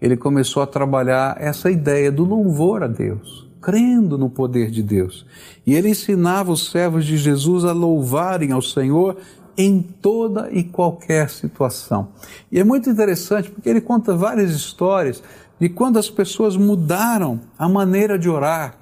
ele 0.00 0.16
começou 0.16 0.62
a 0.62 0.66
trabalhar 0.66 1.36
essa 1.38 1.70
ideia 1.70 2.10
do 2.10 2.24
louvor 2.24 2.82
a 2.82 2.86
Deus, 2.86 3.46
crendo 3.60 4.16
no 4.16 4.30
poder 4.30 4.70
de 4.70 4.82
Deus. 4.82 5.26
E 5.66 5.74
ele 5.74 5.90
ensinava 5.90 6.50
os 6.50 6.70
servos 6.70 7.04
de 7.04 7.18
Jesus 7.18 7.66
a 7.66 7.72
louvarem 7.72 8.52
ao 8.52 8.62
Senhor 8.62 9.18
em 9.56 9.82
toda 9.82 10.50
e 10.50 10.64
qualquer 10.64 11.28
situação. 11.28 12.08
E 12.50 12.58
é 12.58 12.64
muito 12.64 12.88
interessante 12.88 13.50
porque 13.50 13.68
ele 13.68 13.82
conta 13.82 14.14
várias 14.14 14.52
histórias 14.52 15.22
de 15.58 15.68
quando 15.68 15.98
as 15.98 16.10
pessoas 16.10 16.56
mudaram 16.56 17.40
a 17.58 17.68
maneira 17.68 18.18
de 18.18 18.28
orar 18.28 18.76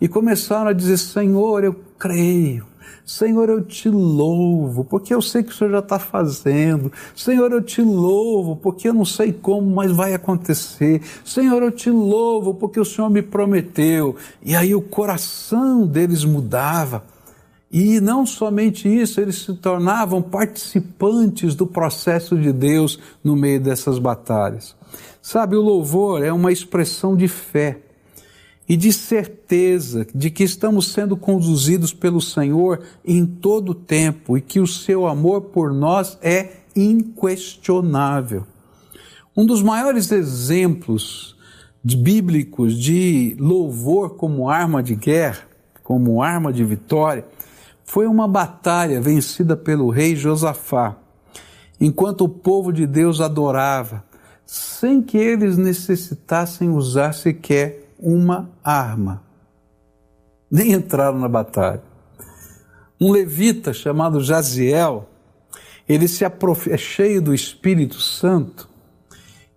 e 0.00 0.08
começaram 0.08 0.68
a 0.68 0.72
dizer: 0.72 0.98
Senhor, 0.98 1.64
eu 1.64 1.74
creio. 1.98 2.72
Senhor, 3.04 3.48
eu 3.48 3.62
te 3.62 3.88
louvo, 3.88 4.84
porque 4.84 5.12
eu 5.12 5.20
sei 5.20 5.42
que 5.42 5.50
o 5.50 5.54
Senhor 5.54 5.72
já 5.72 5.78
está 5.80 5.98
fazendo. 5.98 6.92
Senhor, 7.16 7.50
eu 7.50 7.60
te 7.60 7.82
louvo, 7.82 8.56
porque 8.56 8.88
eu 8.88 8.94
não 8.94 9.04
sei 9.04 9.32
como, 9.32 9.74
mas 9.74 9.90
vai 9.90 10.14
acontecer. 10.14 11.02
Senhor, 11.24 11.62
eu 11.62 11.72
te 11.72 11.90
louvo, 11.90 12.54
porque 12.54 12.78
o 12.78 12.84
Senhor 12.84 13.10
me 13.10 13.20
prometeu. 13.20 14.16
E 14.40 14.54
aí 14.54 14.74
o 14.74 14.80
coração 14.80 15.84
deles 15.84 16.24
mudava. 16.24 17.04
E 17.72 18.00
não 18.00 18.24
somente 18.24 18.86
isso, 18.86 19.20
eles 19.20 19.42
se 19.42 19.54
tornavam 19.54 20.22
participantes 20.22 21.54
do 21.54 21.66
processo 21.66 22.36
de 22.36 22.52
Deus 22.52 23.00
no 23.24 23.34
meio 23.34 23.60
dessas 23.60 23.98
batalhas. 23.98 24.76
Sabe, 25.22 25.54
o 25.54 25.62
louvor 25.62 26.24
é 26.24 26.32
uma 26.32 26.50
expressão 26.50 27.16
de 27.16 27.28
fé 27.28 27.78
e 28.68 28.76
de 28.76 28.92
certeza 28.92 30.04
de 30.12 30.30
que 30.30 30.42
estamos 30.42 30.88
sendo 30.92 31.16
conduzidos 31.16 31.94
pelo 31.94 32.20
Senhor 32.20 32.82
em 33.04 33.24
todo 33.24 33.70
o 33.70 33.74
tempo 33.74 34.36
e 34.36 34.40
que 34.40 34.58
o 34.58 34.66
seu 34.66 35.06
amor 35.06 35.42
por 35.42 35.72
nós 35.72 36.18
é 36.20 36.50
inquestionável. 36.74 38.44
Um 39.36 39.46
dos 39.46 39.62
maiores 39.62 40.10
exemplos 40.10 41.36
de 41.84 41.96
bíblicos 41.96 42.76
de 42.76 43.36
louvor 43.38 44.16
como 44.16 44.50
arma 44.50 44.82
de 44.82 44.96
guerra, 44.96 45.46
como 45.84 46.20
arma 46.20 46.52
de 46.52 46.64
vitória, 46.64 47.24
foi 47.84 48.08
uma 48.08 48.26
batalha 48.26 49.00
vencida 49.00 49.56
pelo 49.56 49.88
rei 49.88 50.16
Josafá, 50.16 50.96
enquanto 51.80 52.24
o 52.24 52.28
povo 52.28 52.72
de 52.72 52.86
Deus 52.88 53.20
adorava, 53.20 54.04
sem 54.52 55.00
que 55.00 55.16
eles 55.16 55.56
necessitassem 55.56 56.68
usar 56.68 57.14
sequer 57.14 57.88
uma 57.98 58.50
arma. 58.62 59.22
Nem 60.50 60.72
entraram 60.72 61.18
na 61.18 61.26
batalha. 61.26 61.82
Um 63.00 63.10
levita 63.10 63.72
chamado 63.72 64.22
Jaziel, 64.22 65.08
ele 65.88 66.06
se 66.06 66.22
é 66.22 66.76
cheio 66.76 67.22
do 67.22 67.32
Espírito 67.32 67.98
Santo, 67.98 68.68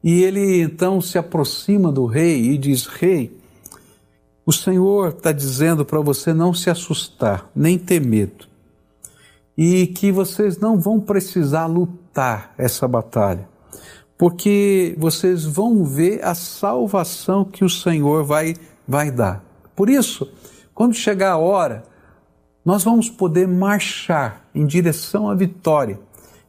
e 0.01 0.23
ele 0.23 0.61
então 0.61 1.01
se 1.01 1.17
aproxima 1.17 1.91
do 1.91 2.05
rei 2.05 2.51
e 2.51 2.57
diz: 2.57 2.85
Rei, 2.85 3.37
o 4.45 4.53
Senhor 4.53 5.09
está 5.09 5.33
dizendo 5.33 5.83
para 5.83 5.99
você 5.99 6.33
não 6.33 6.53
se 6.53 6.69
assustar, 6.69 7.51
nem 7.53 7.77
ter 7.77 7.99
medo, 7.99 8.47
e 9.57 9.87
que 9.87 10.09
vocês 10.09 10.57
não 10.57 10.79
vão 10.79 11.01
precisar 11.01 11.65
lutar 11.65 12.55
essa 12.57 12.87
batalha, 12.87 13.53
porque 14.17 14.95
vocês 14.97 15.43
vão 15.45 15.83
ver 15.83 16.23
a 16.23 16.33
salvação 16.33 17.43
que 17.43 17.65
o 17.65 17.69
Senhor 17.69 18.23
vai, 18.23 18.55
vai 18.87 19.11
dar. 19.11 19.43
Por 19.75 19.89
isso, 19.89 20.31
quando 20.73 20.93
chegar 20.93 21.33
a 21.33 21.37
hora, 21.37 21.83
nós 22.63 22.83
vamos 22.83 23.09
poder 23.09 23.47
marchar 23.47 24.47
em 24.53 24.65
direção 24.65 25.29
à 25.29 25.35
vitória 25.35 25.99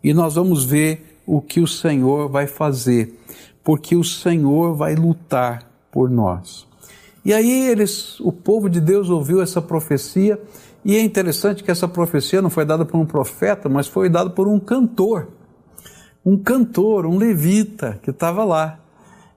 e 0.02 0.14
nós 0.14 0.36
vamos 0.36 0.64
ver 0.64 1.20
o 1.26 1.40
que 1.40 1.60
o 1.60 1.66
Senhor 1.66 2.28
vai 2.28 2.46
fazer, 2.46 3.18
porque 3.64 3.96
o 3.96 4.04
Senhor 4.04 4.74
vai 4.74 4.94
lutar 4.94 5.68
por 5.90 6.08
nós. 6.08 6.66
E 7.24 7.34
aí 7.34 7.68
eles, 7.68 8.20
o 8.20 8.30
povo 8.30 8.70
de 8.70 8.80
Deus 8.80 9.10
ouviu 9.10 9.42
essa 9.42 9.60
profecia, 9.60 10.40
e 10.84 10.94
é 10.94 11.00
interessante 11.00 11.64
que 11.64 11.70
essa 11.72 11.88
profecia 11.88 12.40
não 12.40 12.48
foi 12.48 12.64
dada 12.64 12.84
por 12.84 12.96
um 12.96 13.04
profeta, 13.04 13.68
mas 13.68 13.88
foi 13.88 14.08
dada 14.08 14.30
por 14.30 14.46
um 14.46 14.60
cantor. 14.60 15.26
Um 16.26 16.36
cantor, 16.36 17.06
um 17.06 17.16
levita 17.16 18.00
que 18.02 18.10
estava 18.10 18.44
lá. 18.44 18.80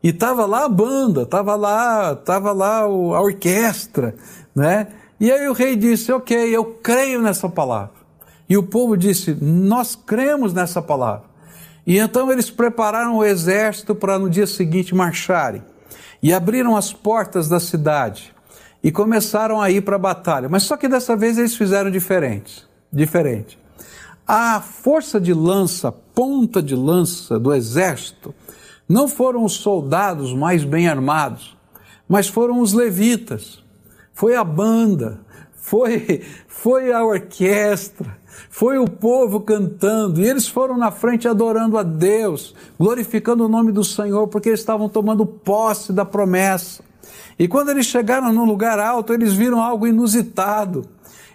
E 0.01 0.09
estava 0.09 0.47
lá 0.47 0.65
a 0.65 0.69
banda, 0.69 1.21
estava 1.21 1.55
lá, 1.55 2.13
estava 2.13 2.51
lá 2.51 2.79
a 2.79 3.21
orquestra, 3.21 4.15
né? 4.55 4.87
E 5.19 5.31
aí 5.31 5.47
o 5.47 5.53
rei 5.53 5.75
disse: 5.75 6.11
"OK, 6.11 6.35
eu 6.35 6.65
creio 6.65 7.21
nessa 7.21 7.47
palavra". 7.47 7.93
E 8.49 8.57
o 8.57 8.63
povo 8.63 8.97
disse: 8.97 9.37
"Nós 9.39 9.95
cremos 9.95 10.53
nessa 10.53 10.81
palavra". 10.81 11.29
E 11.85 11.97
então 11.97 12.31
eles 12.31 12.49
prepararam 12.49 13.17
o 13.17 13.25
exército 13.25 13.93
para 13.93 14.17
no 14.17 14.29
dia 14.29 14.47
seguinte 14.47 14.95
marcharem 14.95 15.63
e 16.21 16.33
abriram 16.33 16.75
as 16.75 16.93
portas 16.93 17.47
da 17.47 17.59
cidade 17.59 18.33
e 18.83 18.91
começaram 18.91 19.61
a 19.61 19.69
ir 19.69 19.81
para 19.81 19.95
a 19.95 19.99
batalha. 19.99 20.47
Mas 20.49 20.63
só 20.63 20.77
que 20.77 20.87
dessa 20.87 21.15
vez 21.15 21.37
eles 21.37 21.55
fizeram 21.55 21.91
diferente. 21.91 22.65
Diferente. 22.91 23.59
A 24.27 24.61
força 24.61 25.19
de 25.19 25.33
lança, 25.33 25.93
ponta 26.19 26.61
de 26.61 26.75
lança 26.75 27.39
do 27.39 27.53
exército, 27.53 28.35
não 28.89 29.07
foram 29.07 29.45
os 29.45 29.53
soldados 29.53 30.33
mais 30.33 30.65
bem 30.65 30.85
armados, 30.85 31.55
mas 32.09 32.27
foram 32.27 32.59
os 32.59 32.73
levitas. 32.73 33.63
Foi 34.13 34.35
a 34.35 34.43
banda, 34.43 35.21
foi, 35.53 36.21
foi 36.45 36.91
a 36.91 37.05
orquestra, 37.05 38.17
foi 38.49 38.77
o 38.77 38.85
povo 38.85 39.39
cantando, 39.39 40.19
e 40.19 40.27
eles 40.27 40.45
foram 40.45 40.77
na 40.77 40.91
frente 40.91 41.25
adorando 41.25 41.77
a 41.77 41.83
Deus, 41.83 42.53
glorificando 42.77 43.45
o 43.45 43.49
nome 43.49 43.71
do 43.71 43.85
Senhor, 43.85 44.27
porque 44.27 44.49
eles 44.49 44.59
estavam 44.59 44.89
tomando 44.89 45.25
posse 45.25 45.93
da 45.93 46.03
promessa. 46.03 46.83
E 47.39 47.47
quando 47.47 47.69
eles 47.69 47.85
chegaram 47.85 48.33
num 48.33 48.43
lugar 48.43 48.77
alto, 48.77 49.13
eles 49.13 49.31
viram 49.31 49.61
algo 49.61 49.87
inusitado. 49.87 50.85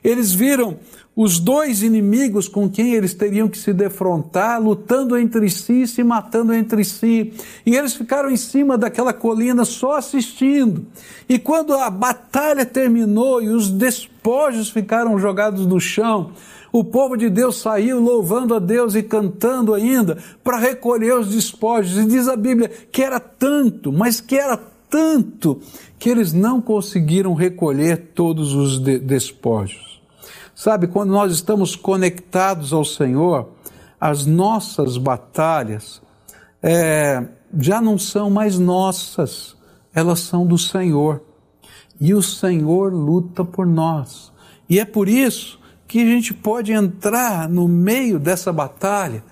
Eles 0.04 0.32
viram 0.34 0.76
os 1.16 1.38
dois 1.38 1.82
inimigos 1.82 2.48
com 2.48 2.68
quem 2.68 2.92
eles 2.92 3.14
teriam 3.14 3.48
que 3.48 3.56
se 3.56 3.72
defrontar, 3.72 4.60
lutando 4.60 5.16
entre 5.16 5.48
si, 5.48 5.86
se 5.86 6.02
matando 6.02 6.52
entre 6.52 6.84
si. 6.84 7.32
E 7.64 7.74
eles 7.74 7.94
ficaram 7.94 8.30
em 8.30 8.36
cima 8.36 8.76
daquela 8.76 9.12
colina 9.12 9.64
só 9.64 9.96
assistindo. 9.96 10.84
E 11.28 11.38
quando 11.38 11.72
a 11.72 11.88
batalha 11.88 12.66
terminou 12.66 13.40
e 13.40 13.48
os 13.48 13.70
despojos 13.70 14.68
ficaram 14.70 15.18
jogados 15.18 15.66
no 15.66 15.80
chão, 15.80 16.32
o 16.72 16.82
povo 16.82 17.16
de 17.16 17.30
Deus 17.30 17.60
saiu 17.60 18.00
louvando 18.00 18.52
a 18.52 18.58
Deus 18.58 18.96
e 18.96 19.02
cantando 19.02 19.72
ainda 19.72 20.18
para 20.42 20.58
recolher 20.58 21.14
os 21.14 21.28
despojos. 21.30 21.96
E 21.96 22.04
diz 22.04 22.26
a 22.26 22.34
Bíblia 22.34 22.68
que 22.90 23.02
era 23.02 23.20
tanto, 23.20 23.92
mas 23.92 24.20
que 24.20 24.36
era 24.36 24.60
tanto, 24.90 25.60
que 25.96 26.10
eles 26.10 26.32
não 26.32 26.60
conseguiram 26.60 27.34
recolher 27.34 28.10
todos 28.14 28.52
os 28.54 28.80
de 28.80 28.98
despojos. 28.98 29.93
Sabe, 30.54 30.86
quando 30.86 31.10
nós 31.10 31.32
estamos 31.32 31.74
conectados 31.74 32.72
ao 32.72 32.84
Senhor, 32.84 33.48
as 34.00 34.24
nossas 34.24 34.96
batalhas 34.96 36.00
é, 36.62 37.26
já 37.58 37.80
não 37.80 37.98
são 37.98 38.30
mais 38.30 38.58
nossas, 38.58 39.56
elas 39.92 40.20
são 40.20 40.46
do 40.46 40.56
Senhor. 40.56 41.22
E 42.00 42.14
o 42.14 42.22
Senhor 42.22 42.92
luta 42.92 43.44
por 43.44 43.66
nós. 43.66 44.32
E 44.68 44.78
é 44.78 44.84
por 44.84 45.08
isso 45.08 45.58
que 45.86 46.00
a 46.00 46.06
gente 46.06 46.32
pode 46.32 46.72
entrar 46.72 47.48
no 47.48 47.68
meio 47.68 48.18
dessa 48.18 48.52
batalha 48.52 49.22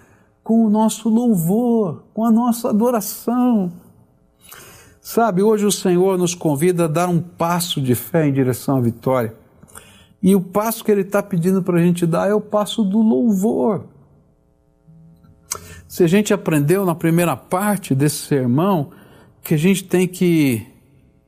com 0.43 0.65
o 0.65 0.71
nosso 0.71 1.09
louvor, 1.09 2.05
com 2.13 2.25
a 2.25 2.31
nossa 2.31 2.71
adoração. 2.71 3.73
Sabe, 5.01 5.43
hoje 5.43 5.67
o 5.67 5.73
Senhor 5.73 6.17
nos 6.17 6.35
convida 6.35 6.85
a 6.85 6.89
dar 6.89 7.09
um 7.09 7.21
passo 7.21 7.81
de 7.81 7.95
fé 7.95 8.27
em 8.27 8.33
direção 8.33 8.77
à 8.77 8.81
vitória. 8.81 9.35
E 10.23 10.37
o 10.37 10.41
passo 10.41 10.85
que 10.85 10.93
Ele 10.93 11.01
está 11.01 11.23
pedindo 11.23 11.63
para 11.63 11.79
a 11.79 11.83
gente 11.83 12.07
dar 12.07 12.29
é 12.29 12.35
o 12.35 12.41
passo 12.41 12.85
do 12.85 13.03
louvor. 13.03 13.87
Se 15.89 16.05
a 16.05 16.07
gente 16.07 16.33
aprendeu 16.33 16.87
na 16.87 16.95
primeira 16.95 17.37
parte 17.37 17.95
desse 17.95 18.27
sermão 18.27 18.91
que 19.43 19.55
a 19.55 19.59
gente 19.59 19.85
tem 19.85 20.07
que 20.07 20.67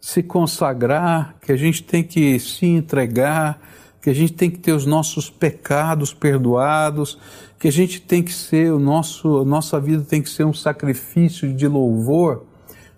se 0.01 0.23
consagrar, 0.23 1.37
que 1.41 1.51
a 1.51 1.57
gente 1.57 1.83
tem 1.83 2.05
que 2.05 2.39
se 2.39 2.67
entregar, 2.67 3.61
que 4.01 4.11
a 4.11 4.15
gente 4.15 4.35
tem 4.35 4.51
que 4.51 4.59
ter 4.59 4.73
os 4.73 4.87
nossos 4.87 5.29
pecados 5.29 6.15
perdoados, 6.15 7.19
que 7.59 7.69
a 7.69 7.73
gente 7.73 8.01
tem 8.01 8.23
que 8.23 8.33
ser 8.33 8.73
o 8.73 8.79
nosso, 8.79 9.39
a 9.39 9.45
nossa 9.45 9.81
vida 9.81 10.05
tem 10.05 10.21
que 10.21 10.29
ser 10.29 10.45
um 10.45 10.53
sacrifício 10.53 11.53
de 11.53 11.67
louvor. 11.67 12.45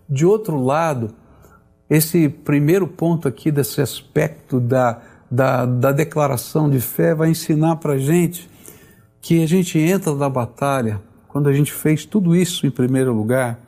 De 0.08 0.26
outro 0.26 0.60
lado, 0.60 1.14
esse 1.88 2.28
primeiro 2.28 2.88
ponto 2.88 3.28
aqui 3.28 3.52
desse 3.52 3.80
aspecto 3.80 4.58
da, 4.58 5.00
da, 5.30 5.66
da 5.66 5.92
declaração 5.92 6.70
de 6.70 6.80
fé 6.80 7.14
vai 7.14 7.30
ensinar 7.30 7.76
para 7.76 7.94
a 7.94 7.98
gente 7.98 8.48
que 9.20 9.42
a 9.42 9.46
gente 9.46 9.78
entra 9.78 10.14
na 10.14 10.28
batalha 10.28 11.00
quando 11.28 11.48
a 11.48 11.52
gente 11.52 11.72
fez 11.72 12.04
tudo 12.04 12.34
isso 12.34 12.66
em 12.66 12.70
primeiro 12.70 13.12
lugar 13.12 13.58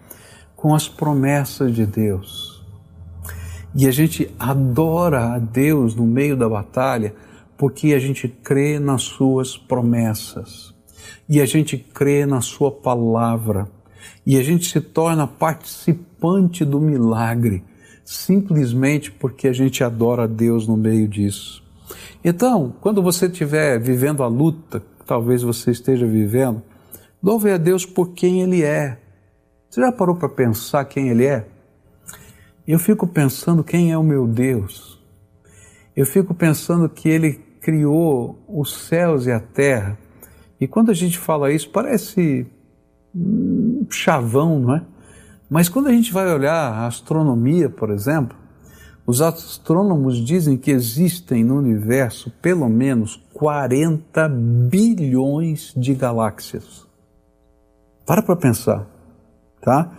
com 0.56 0.74
as 0.74 0.88
promessas 0.88 1.74
de 1.74 1.84
Deus. 1.84 2.64
E 3.74 3.86
a 3.86 3.90
gente 3.90 4.32
adora 4.38 5.34
a 5.34 5.38
Deus 5.38 5.94
no 5.94 6.06
meio 6.06 6.36
da 6.36 6.48
batalha 6.48 7.14
porque 7.56 7.92
a 7.92 7.98
gente 7.98 8.28
crê 8.28 8.78
nas 8.78 9.02
Suas 9.02 9.56
promessas. 9.56 10.74
E 11.28 11.40
a 11.40 11.46
gente 11.46 11.76
crê 11.76 12.24
na 12.24 12.40
Sua 12.40 12.70
palavra. 12.70 13.68
E 14.24 14.38
a 14.38 14.42
gente 14.42 14.70
se 14.70 14.80
torna 14.80 15.26
participante 15.26 16.64
do 16.64 16.80
milagre 16.80 17.62
simplesmente 18.08 19.12
porque 19.12 19.46
a 19.46 19.52
gente 19.52 19.84
adora 19.84 20.24
a 20.24 20.26
Deus 20.26 20.66
no 20.66 20.78
meio 20.78 21.06
disso. 21.06 21.62
Então, 22.24 22.74
quando 22.80 23.02
você 23.02 23.26
estiver 23.26 23.78
vivendo 23.78 24.22
a 24.22 24.26
luta, 24.26 24.82
talvez 25.04 25.42
você 25.42 25.72
esteja 25.72 26.06
vivendo, 26.06 26.62
louve 27.22 27.50
a 27.50 27.58
Deus 27.58 27.84
por 27.84 28.14
quem 28.14 28.40
Ele 28.40 28.62
é. 28.62 28.98
Você 29.68 29.82
já 29.82 29.92
parou 29.92 30.16
para 30.16 30.26
pensar 30.26 30.86
quem 30.86 31.10
Ele 31.10 31.26
é? 31.26 31.46
Eu 32.66 32.78
fico 32.78 33.06
pensando 33.06 33.62
quem 33.62 33.92
é 33.92 33.98
o 33.98 34.02
meu 34.02 34.26
Deus. 34.26 34.98
Eu 35.94 36.06
fico 36.06 36.32
pensando 36.32 36.88
que 36.88 37.10
Ele 37.10 37.34
criou 37.60 38.42
os 38.48 38.86
céus 38.86 39.26
e 39.26 39.32
a 39.32 39.38
terra. 39.38 39.98
E 40.58 40.66
quando 40.66 40.90
a 40.90 40.94
gente 40.94 41.18
fala 41.18 41.52
isso, 41.52 41.68
parece 41.68 42.46
um 43.14 43.86
chavão, 43.90 44.58
não 44.58 44.76
é? 44.76 44.82
Mas 45.48 45.68
quando 45.68 45.88
a 45.88 45.92
gente 45.92 46.12
vai 46.12 46.32
olhar 46.32 46.72
a 46.72 46.86
astronomia, 46.86 47.70
por 47.70 47.90
exemplo, 47.90 48.36
os 49.06 49.22
astrônomos 49.22 50.18
dizem 50.18 50.58
que 50.58 50.70
existem 50.70 51.42
no 51.42 51.56
universo 51.56 52.30
pelo 52.42 52.68
menos 52.68 53.16
40 53.32 54.28
bilhões 54.28 55.72
de 55.74 55.94
galáxias. 55.94 56.86
Para 58.04 58.22
para 58.22 58.36
pensar, 58.36 58.86
tá? 59.62 59.90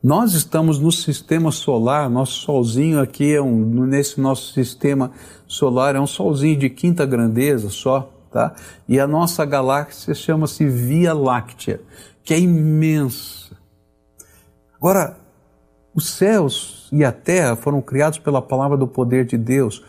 Nós 0.00 0.34
estamos 0.34 0.78
no 0.78 0.92
sistema 0.92 1.50
solar, 1.50 2.08
nosso 2.10 2.42
solzinho 2.42 3.00
aqui 3.00 3.34
é 3.34 3.40
um, 3.40 3.86
nesse 3.86 4.20
nosso 4.20 4.52
sistema 4.52 5.10
solar 5.48 5.96
é 5.96 6.00
um 6.00 6.06
solzinho 6.06 6.58
de 6.58 6.70
quinta 6.70 7.06
grandeza 7.06 7.70
só, 7.70 8.12
tá? 8.30 8.54
E 8.86 9.00
a 9.00 9.06
nossa 9.06 9.44
galáxia 9.44 10.14
chama-se 10.14 10.64
Via 10.68 11.12
Láctea, 11.12 11.80
que 12.22 12.34
é 12.34 12.38
imensa. 12.38 13.43
Agora, 14.84 15.16
os 15.94 16.10
céus 16.10 16.90
e 16.92 17.02
a 17.06 17.10
terra 17.10 17.56
foram 17.56 17.80
criados 17.80 18.18
pela 18.18 18.42
palavra 18.42 18.76
do 18.76 18.86
poder 18.86 19.24
de 19.24 19.38
Deus. 19.38 19.82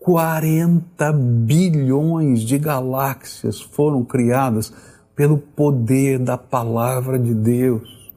40 0.00 1.12
bilhões 1.12 2.40
de 2.40 2.58
galáxias 2.58 3.60
foram 3.60 4.04
criadas 4.04 4.74
pelo 5.14 5.38
poder 5.38 6.18
da 6.18 6.36
palavra 6.36 7.20
de 7.20 7.32
Deus. 7.32 8.12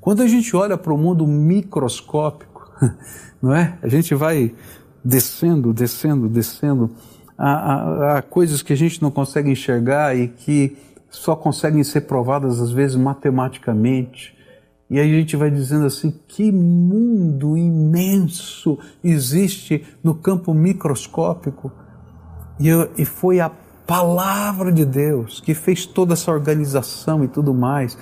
Quando 0.00 0.22
a 0.22 0.28
gente 0.28 0.54
olha 0.54 0.78
para 0.78 0.92
o 0.92 0.96
mundo 0.96 1.26
microscópico, 1.26 2.70
não 3.42 3.52
é? 3.52 3.76
A 3.82 3.88
gente 3.88 4.14
vai 4.14 4.54
descendo, 5.04 5.72
descendo, 5.72 6.28
descendo 6.28 6.92
a, 7.36 8.18
a, 8.18 8.22
coisas 8.22 8.62
que 8.62 8.72
a 8.72 8.76
gente 8.76 9.02
não 9.02 9.10
consegue 9.10 9.50
enxergar 9.50 10.16
e 10.16 10.28
que 10.28 10.78
só 11.10 11.34
conseguem 11.34 11.82
ser 11.82 12.02
provadas 12.02 12.60
às 12.60 12.70
vezes 12.70 12.94
matematicamente. 12.96 14.38
E 14.90 14.98
aí 14.98 15.14
a 15.14 15.18
gente 15.20 15.36
vai 15.36 15.50
dizendo 15.50 15.86
assim: 15.86 16.12
que 16.26 16.50
mundo 16.50 17.56
imenso 17.56 18.76
existe 19.02 19.86
no 20.02 20.16
campo 20.16 20.52
microscópico. 20.52 21.70
E, 22.58 22.68
eu, 22.68 22.90
e 22.98 23.04
foi 23.04 23.40
a 23.40 23.48
palavra 23.86 24.72
de 24.72 24.84
Deus 24.84 25.40
que 25.40 25.54
fez 25.54 25.86
toda 25.86 26.14
essa 26.14 26.32
organização 26.32 27.24
e 27.24 27.28
tudo 27.28 27.54
mais. 27.54 27.96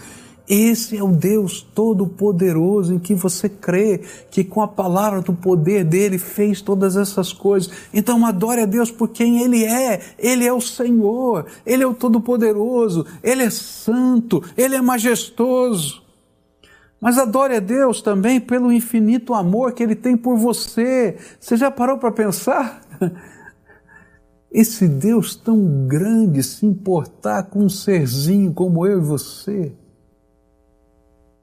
Esse 0.48 0.96
é 0.96 1.03
o 1.03 1.09
Deus 1.09 1.61
Todo-Poderoso 1.61 2.94
em 2.94 2.98
que 2.98 3.14
você 3.14 3.51
crê, 3.51 4.01
que 4.31 4.42
com 4.42 4.62
a 4.62 4.68
palavra 4.68 5.20
do 5.20 5.35
poder 5.35 5.85
dele 5.85 6.16
fez 6.16 6.62
todas 6.62 6.96
essas 6.96 7.35
coisas. 7.35 7.70
Então 7.92 8.24
adore 8.24 8.62
a 8.62 8.66
Deus 8.66 8.90
por 8.90 9.09
quem 9.09 9.42
Ele 9.42 9.62
é. 9.62 10.01
Ele 10.18 10.46
é 10.46 10.53
o 10.53 10.61
Senhor, 10.61 11.44
Ele 11.66 11.83
é 11.83 11.87
o 11.87 11.92
Todo-Poderoso, 11.92 13.05
Ele 13.22 13.42
é 13.42 13.51
santo, 13.51 14.42
Ele 14.57 14.74
é 14.74 14.81
majestoso. 14.81 16.07
Mas 17.00 17.18
adore 17.18 17.56
a 17.56 17.61
Deus 17.61 18.02
também 18.02 18.40
pelo 18.40 18.72
infinito 18.72 19.34
amor 19.34 19.72
que 19.72 19.82
Ele 19.82 19.94
tem 19.94 20.16
por 20.16 20.37
você. 20.37 21.16
Você 21.38 21.56
já 21.56 21.70
parou 21.70 21.98
para 21.98 22.11
pensar? 22.11 22.80
Esse 24.50 24.88
Deus 24.88 25.37
tão 25.37 25.87
grande 25.87 26.42
se 26.42 26.64
importar 26.64 27.44
com 27.44 27.64
um 27.64 27.68
serzinho 27.68 28.52
como 28.52 28.87
eu 28.87 28.98
e 28.98 29.04
você, 29.04 29.74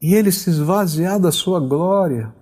e 0.02 0.16
ele 0.16 0.32
se 0.32 0.50
esvaziar 0.50 1.20
da 1.20 1.32
sua 1.32 1.60
glória 1.60 2.34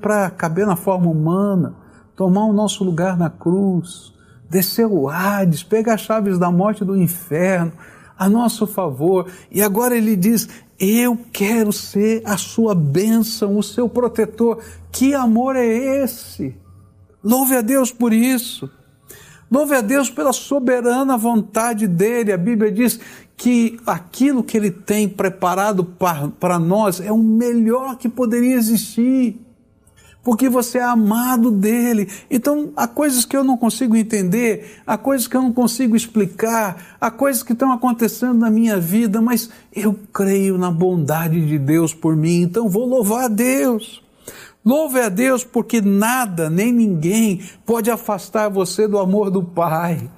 para 0.00 0.30
caber 0.30 0.66
na 0.66 0.74
forma 0.74 1.08
humana, 1.08 1.76
tomar 2.16 2.44
o 2.46 2.52
nosso 2.52 2.82
lugar 2.82 3.16
na 3.16 3.30
cruz, 3.30 4.12
descer 4.50 4.86
o 4.86 5.08
Hades, 5.08 5.62
pegar 5.62 5.94
as 5.94 6.00
chaves 6.00 6.36
da 6.36 6.50
morte 6.50 6.82
e 6.82 6.86
do 6.86 6.96
inferno 6.96 7.72
a 8.16 8.28
nosso 8.28 8.66
favor, 8.66 9.28
e 9.50 9.62
agora 9.62 9.96
ele 9.96 10.16
diz: 10.16 10.48
Eu 10.78 11.18
quero 11.32 11.72
ser 11.72 12.22
a 12.24 12.36
sua 12.36 12.74
bênção, 12.74 13.56
o 13.56 13.62
seu 13.62 13.88
protetor. 13.88 14.62
Que 14.90 15.14
amor 15.14 15.56
é 15.56 15.66
esse? 15.66 16.56
Louve 17.22 17.56
a 17.56 17.60
Deus 17.60 17.92
por 17.92 18.12
isso. 18.12 18.68
Louve 19.50 19.74
a 19.74 19.80
Deus 19.80 20.10
pela 20.10 20.32
soberana 20.32 21.16
vontade 21.16 21.86
dele. 21.86 22.32
A 22.32 22.36
Bíblia 22.36 22.72
diz 22.72 22.98
que 23.36 23.78
aquilo 23.86 24.42
que 24.42 24.56
ele 24.56 24.70
tem 24.70 25.08
preparado 25.08 25.84
para 26.40 26.58
nós 26.58 27.00
é 27.00 27.12
o 27.12 27.18
melhor 27.18 27.96
que 27.96 28.08
poderia 28.08 28.54
existir. 28.54 29.40
Porque 30.24 30.48
você 30.48 30.78
é 30.78 30.82
amado 30.82 31.50
dele. 31.50 32.08
Então, 32.30 32.72
há 32.74 32.88
coisas 32.88 33.26
que 33.26 33.36
eu 33.36 33.44
não 33.44 33.56
consigo 33.56 33.94
entender, 33.94 34.80
há 34.86 34.96
coisas 34.96 35.28
que 35.28 35.36
eu 35.36 35.42
não 35.42 35.52
consigo 35.52 35.94
explicar, 35.94 36.96
há 37.00 37.10
coisas 37.10 37.42
que 37.42 37.52
estão 37.52 37.70
acontecendo 37.70 38.34
na 38.34 38.50
minha 38.50 38.80
vida, 38.80 39.20
mas 39.20 39.50
eu 39.72 39.96
creio 40.12 40.56
na 40.56 40.70
bondade 40.70 41.46
de 41.46 41.58
Deus 41.58 41.92
por 41.92 42.16
mim, 42.16 42.40
então 42.40 42.68
vou 42.68 42.86
louvar 42.86 43.24
a 43.24 43.28
Deus. 43.28 44.02
Louve 44.64 44.98
a 44.98 45.10
Deus 45.10 45.44
porque 45.44 45.82
nada 45.82 46.48
nem 46.48 46.72
ninguém 46.72 47.42
pode 47.66 47.90
afastar 47.90 48.48
você 48.48 48.88
do 48.88 48.98
amor 48.98 49.30
do 49.30 49.42
Pai. 49.42 50.10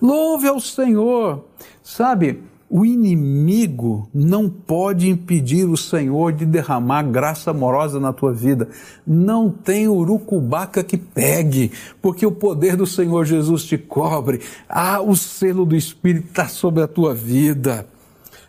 Louve 0.00 0.48
ao 0.48 0.58
Senhor. 0.58 1.44
Sabe, 1.82 2.42
o 2.74 2.86
inimigo 2.86 4.08
não 4.14 4.48
pode 4.48 5.10
impedir 5.10 5.68
o 5.68 5.76
Senhor 5.76 6.32
de 6.32 6.46
derramar 6.46 7.02
graça 7.02 7.50
amorosa 7.50 8.00
na 8.00 8.14
tua 8.14 8.32
vida. 8.32 8.66
Não 9.06 9.50
tem 9.50 9.88
urucubaca 9.88 10.82
que 10.82 10.96
pegue, 10.96 11.70
porque 12.00 12.24
o 12.24 12.32
poder 12.32 12.74
do 12.74 12.86
Senhor 12.86 13.26
Jesus 13.26 13.64
te 13.64 13.76
cobre. 13.76 14.40
Ah, 14.66 15.02
o 15.02 15.14
selo 15.14 15.66
do 15.66 15.76
Espírito 15.76 16.28
está 16.28 16.48
sobre 16.48 16.82
a 16.82 16.88
tua 16.88 17.14
vida. 17.14 17.86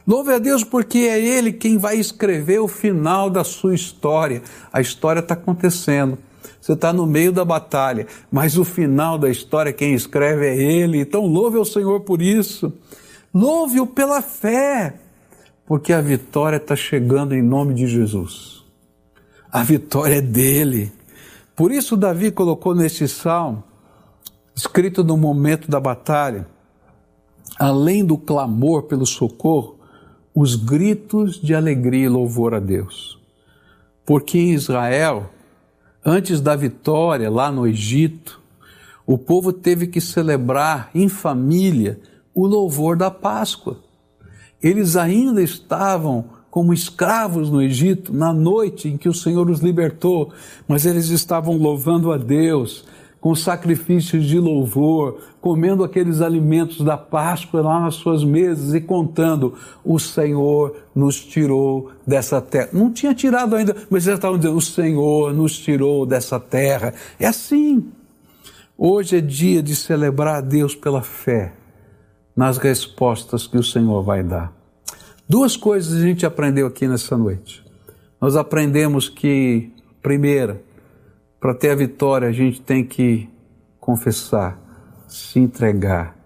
Louve 0.08 0.32
a 0.32 0.40
Deus 0.40 0.64
porque 0.64 1.00
é 1.00 1.20
Ele 1.20 1.52
quem 1.52 1.78
vai 1.78 1.98
escrever 1.98 2.60
o 2.60 2.68
final 2.70 3.30
da 3.30 3.44
sua 3.44 3.76
história. 3.76 4.42
A 4.72 4.80
história 4.80 5.20
está 5.20 5.34
acontecendo. 5.34 6.18
Você 6.62 6.72
está 6.72 6.94
no 6.94 7.06
meio 7.06 7.34
da 7.34 7.44
batalha, 7.44 8.08
mas 8.32 8.58
o 8.58 8.64
final 8.64 9.18
da 9.18 9.30
história 9.30 9.74
quem 9.74 9.94
escreve 9.94 10.48
é 10.48 10.56
Ele. 10.56 11.02
Então 11.02 11.26
louve 11.26 11.58
ao 11.58 11.66
Senhor 11.66 12.00
por 12.00 12.22
isso. 12.22 12.72
Louve-o 13.34 13.88
pela 13.88 14.22
fé, 14.22 14.94
porque 15.66 15.92
a 15.92 16.02
vitória 16.02 16.58
está 16.58 16.76
chegando 16.76 17.34
em 17.34 17.42
nome 17.42 17.74
de 17.74 17.88
Jesus. 17.88 18.64
A 19.52 19.64
vitória 19.64 20.18
é 20.18 20.22
dele. 20.22 20.92
Por 21.56 21.72
isso 21.72 21.98
Davi 21.98 22.32
colocou 22.32 22.76
nesse 22.76 23.08
salmo, 23.08 23.64
escrito 24.56 25.04
no 25.04 25.18
momento 25.18 25.70
da 25.70 25.80
batalha, 25.80 26.48
além 27.58 28.06
do 28.06 28.18
clamor 28.18 28.84
pelo 28.84 29.06
socorro, 29.06 29.80
os 30.36 30.56
gritos 30.56 31.42
de 31.42 31.56
alegria 31.56 32.06
e 32.06 32.10
louvor 32.10 32.54
a 32.54 32.60
Deus. 32.60 33.20
Porque 34.06 34.38
em 34.38 34.54
Israel, 34.54 35.32
antes 36.06 36.40
da 36.40 36.56
vitória 36.56 37.32
lá 37.32 37.52
no 37.52 37.66
Egito, 37.66 38.40
o 39.08 39.18
povo 39.18 39.52
teve 39.52 39.88
que 39.88 40.00
celebrar 40.00 40.92
em 40.94 41.10
família 41.10 42.00
o 42.34 42.48
louvor 42.48 42.96
da 42.98 43.12
Páscoa. 43.12 43.78
Eles 44.62 44.96
ainda 44.96 45.42
estavam 45.42 46.26
como 46.50 46.74
escravos 46.74 47.50
no 47.50 47.62
Egito 47.62 48.14
na 48.14 48.32
noite 48.32 48.88
em 48.88 48.96
que 48.96 49.10
o 49.10 49.14
Senhor 49.14 49.50
os 49.50 49.60
libertou, 49.60 50.32
mas 50.68 50.86
eles 50.86 51.10
estavam 51.10 51.58
louvando 51.58 52.12
a 52.12 52.18
Deus, 52.18 52.86
com 53.20 53.34
sacrifícios 53.34 54.26
de 54.26 54.38
louvor, 54.38 55.20
comendo 55.42 55.84
aqueles 55.84 56.22
alimentos 56.22 56.82
da 56.82 56.96
Páscoa 56.96 57.62
lá 57.62 57.80
nas 57.80 57.96
suas 57.96 58.24
mesas 58.24 58.74
e 58.74 58.82
contando: 58.82 59.56
o 59.84 59.98
Senhor 59.98 60.76
nos 60.94 61.20
tirou 61.20 61.90
dessa 62.06 62.40
terra. 62.40 62.70
Não 62.72 62.92
tinha 62.92 63.16
tirado 63.16 63.56
ainda, 63.56 63.76
mas 63.90 64.06
eles 64.06 64.20
estavam 64.20 64.38
dizendo: 64.38 64.58
o 64.58 64.62
Senhor 64.62 65.34
nos 65.34 65.58
tirou 65.58 66.06
dessa 66.06 66.40
terra. 66.40 66.94
É 67.20 67.26
assim. 67.26 67.86
Hoje 68.78 69.18
é 69.18 69.22
dia 69.22 69.64
de 69.64 69.76
celebrar 69.76 70.36
a 70.36 70.42
Deus 70.42 70.76
pela 70.76 71.02
fé 71.02 71.63
nas 72.36 72.58
respostas 72.58 73.48
que 73.48 73.58
o 73.58 73.64
Senhor 73.64 74.02
vai 74.04 74.24
dar. 74.24 74.54
Duas 75.28 75.56
coisas 75.56 75.94
a 75.94 76.02
gente 76.02 76.26
aprendeu 76.26 76.68
aqui 76.68 76.88
nessa 76.88 77.18
noite. 77.18 77.64
Nós 78.20 78.36
aprendemos 78.36 79.10
que, 79.10 79.72
primeira, 80.02 80.62
para 81.40 81.54
ter 81.54 81.72
a 81.72 81.76
vitória, 81.76 82.28
a 82.28 82.32
gente 82.32 82.62
tem 82.62 82.86
que 82.86 83.30
confessar, 83.80 84.60
se 85.08 85.40
entregar, 85.40 86.18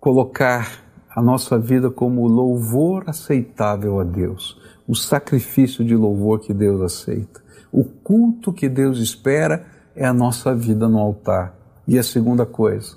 colocar 0.00 0.84
a 1.14 1.22
nossa 1.22 1.58
vida 1.58 1.90
como 1.90 2.26
louvor 2.26 3.04
aceitável 3.06 4.00
a 4.00 4.04
Deus, 4.04 4.60
o 4.86 4.94
sacrifício 4.94 5.84
de 5.84 5.94
louvor 5.94 6.40
que 6.40 6.52
Deus 6.52 6.80
aceita. 6.80 7.42
O 7.70 7.84
culto 7.84 8.52
que 8.52 8.68
Deus 8.68 8.98
espera 8.98 9.66
é 9.94 10.06
a 10.06 10.12
nossa 10.12 10.54
vida 10.54 10.88
no 10.88 10.98
altar. 10.98 11.56
E 11.86 11.98
a 11.98 12.02
segunda 12.02 12.46
coisa, 12.46 12.96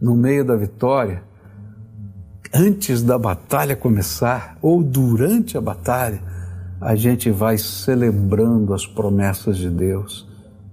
no 0.00 0.14
meio 0.14 0.44
da 0.44 0.56
vitória, 0.56 1.22
antes 2.52 3.02
da 3.02 3.18
batalha 3.18 3.76
começar 3.76 4.58
ou 4.60 4.82
durante 4.82 5.56
a 5.56 5.60
batalha, 5.60 6.22
a 6.80 6.94
gente 6.96 7.30
vai 7.30 7.58
celebrando 7.58 8.74
as 8.74 8.86
promessas 8.86 9.56
de 9.56 9.68
Deus 9.68 10.26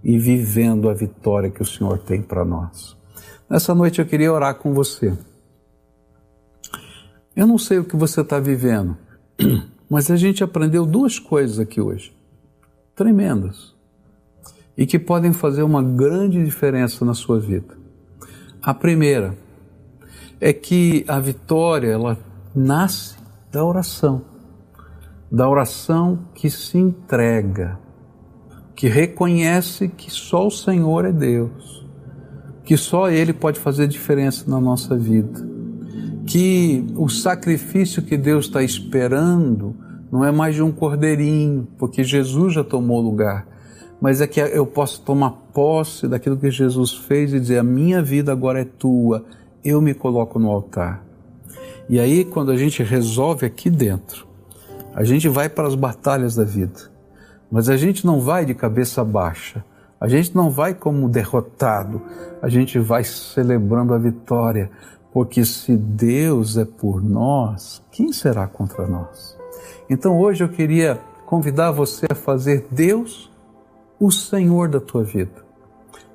e 0.04 0.18
vivendo 0.18 0.90
a 0.90 0.94
vitória 0.94 1.50
que 1.50 1.62
o 1.62 1.66
Senhor 1.66 2.00
tem 2.00 2.22
para 2.22 2.46
nós. 2.46 2.96
Nessa 3.50 3.76
noite 3.76 4.00
eu 4.00 4.06
queria 4.06 4.32
orar 4.32 4.56
com 4.56 4.74
você. 4.74 5.18
Eu 7.36 7.46
não 7.46 7.58
sei 7.58 7.78
o 7.78 7.84
que 7.84 7.96
você 7.96 8.22
está 8.22 8.40
vivendo, 8.40 8.98
mas 9.90 10.10
a 10.10 10.16
gente 10.16 10.44
aprendeu 10.44 10.86
duas 10.86 11.20
coisas 11.20 11.60
aqui 11.60 11.80
hoje, 11.80 12.16
tremendas, 12.96 13.76
e 14.78 14.86
que 14.86 14.98
podem 14.98 15.34
fazer 15.34 15.64
uma 15.64 15.84
grande 15.84 16.44
diferença 16.44 17.06
na 17.06 17.14
sua 17.14 17.40
vida. 17.40 17.78
A 18.62 18.74
primeira 18.74 19.36
é 20.40 20.54
que 20.54 21.04
a 21.08 21.20
vitória 21.20 21.90
ela 21.90 22.18
nasce 22.56 23.18
da 23.52 23.64
oração, 23.64 24.22
da 25.32 25.50
oração 25.50 26.20
que 26.34 26.50
se 26.50 26.78
entrega 26.78 27.80
que 28.78 28.88
reconhece 28.88 29.88
que 29.88 30.12
só 30.12 30.46
o 30.46 30.52
Senhor 30.52 31.04
é 31.04 31.12
Deus, 31.12 31.84
que 32.64 32.78
só 32.78 33.10
Ele 33.10 33.34
pode 33.34 33.60
fazer 33.60 33.88
diferença 33.88 34.46
na 34.48 34.62
nossa 34.62 34.96
vida, 34.96 35.50
que 36.28 36.86
o 36.96 37.10
sacrifício 37.10 38.04
que 38.04 38.16
Deus 38.16 38.46
está 38.46 38.62
esperando 38.62 39.76
não 40.12 40.24
é 40.24 40.32
mais 40.32 40.54
de 40.54 40.62
um 40.62 40.72
cordeirinho, 40.72 41.68
porque 41.80 42.04
Jesus 42.04 42.54
já 42.54 42.64
tomou 42.64 43.02
lugar, 43.02 43.48
mas 44.00 44.22
é 44.22 44.28
que 44.28 44.40
eu 44.40 44.68
posso 44.68 45.02
tomar 45.02 45.32
posse 45.32 46.08
daquilo 46.08 46.38
que 46.38 46.52
Jesus 46.52 46.94
fez 46.94 47.34
e 47.34 47.40
dizer: 47.40 47.58
a 47.58 47.64
minha 47.64 48.00
vida 48.04 48.32
agora 48.32 48.62
é 48.62 48.66
tua, 48.66 49.26
eu 49.70 49.82
me 49.82 49.94
coloco 49.94 50.40
no 50.40 50.50
altar. 50.50 51.04
E 51.90 52.00
aí, 52.00 52.26
quando 52.26 52.52
a 52.52 52.58
gente 52.58 52.84
resolve 52.84 53.46
aqui 53.46 53.70
dentro, 53.70 54.28
a 54.94 55.04
gente 55.04 55.30
vai 55.30 55.48
para 55.48 55.68
as 55.68 55.76
batalhas 55.76 56.36
da 56.36 56.44
vida, 56.44 56.92
mas 57.52 57.70
a 57.70 57.78
gente 57.78 58.06
não 58.06 58.20
vai 58.20 58.46
de 58.46 58.54
cabeça 58.54 59.04
baixa, 59.04 59.64
a 60.00 60.08
gente 60.08 60.36
não 60.36 60.50
vai 60.50 60.74
como 60.74 61.08
derrotado, 61.08 62.02
a 62.42 62.50
gente 62.50 62.78
vai 62.78 63.04
celebrando 63.04 63.94
a 63.94 63.98
vitória, 63.98 64.70
porque 65.14 65.46
se 65.46 65.76
Deus 65.78 66.58
é 66.58 66.66
por 66.66 67.02
nós, 67.02 67.82
quem 67.92 68.12
será 68.12 68.48
contra 68.48 68.86
nós? 68.86 69.38
Então 69.90 70.20
hoje 70.20 70.44
eu 70.44 70.50
queria 70.50 71.00
convidar 71.26 71.72
você 71.72 72.06
a 72.10 72.16
fazer 72.16 72.68
Deus 72.70 73.32
o 74.00 74.12
Senhor 74.12 74.68
da 74.68 74.80
tua 74.80 75.04
vida, 75.04 75.46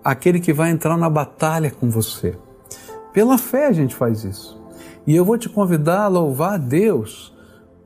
aquele 0.04 0.38
que 0.38 0.52
vai 0.52 0.70
entrar 0.70 0.96
na 0.96 1.08
batalha 1.08 1.70
com 1.70 1.90
você. 1.90 2.36
Pela 3.12 3.36
fé 3.36 3.66
a 3.66 3.72
gente 3.72 3.94
faz 3.94 4.24
isso. 4.24 4.60
E 5.06 5.14
eu 5.14 5.24
vou 5.24 5.36
te 5.36 5.48
convidar 5.48 6.04
a 6.04 6.08
louvar 6.08 6.54
a 6.54 6.58
Deus 6.58 7.32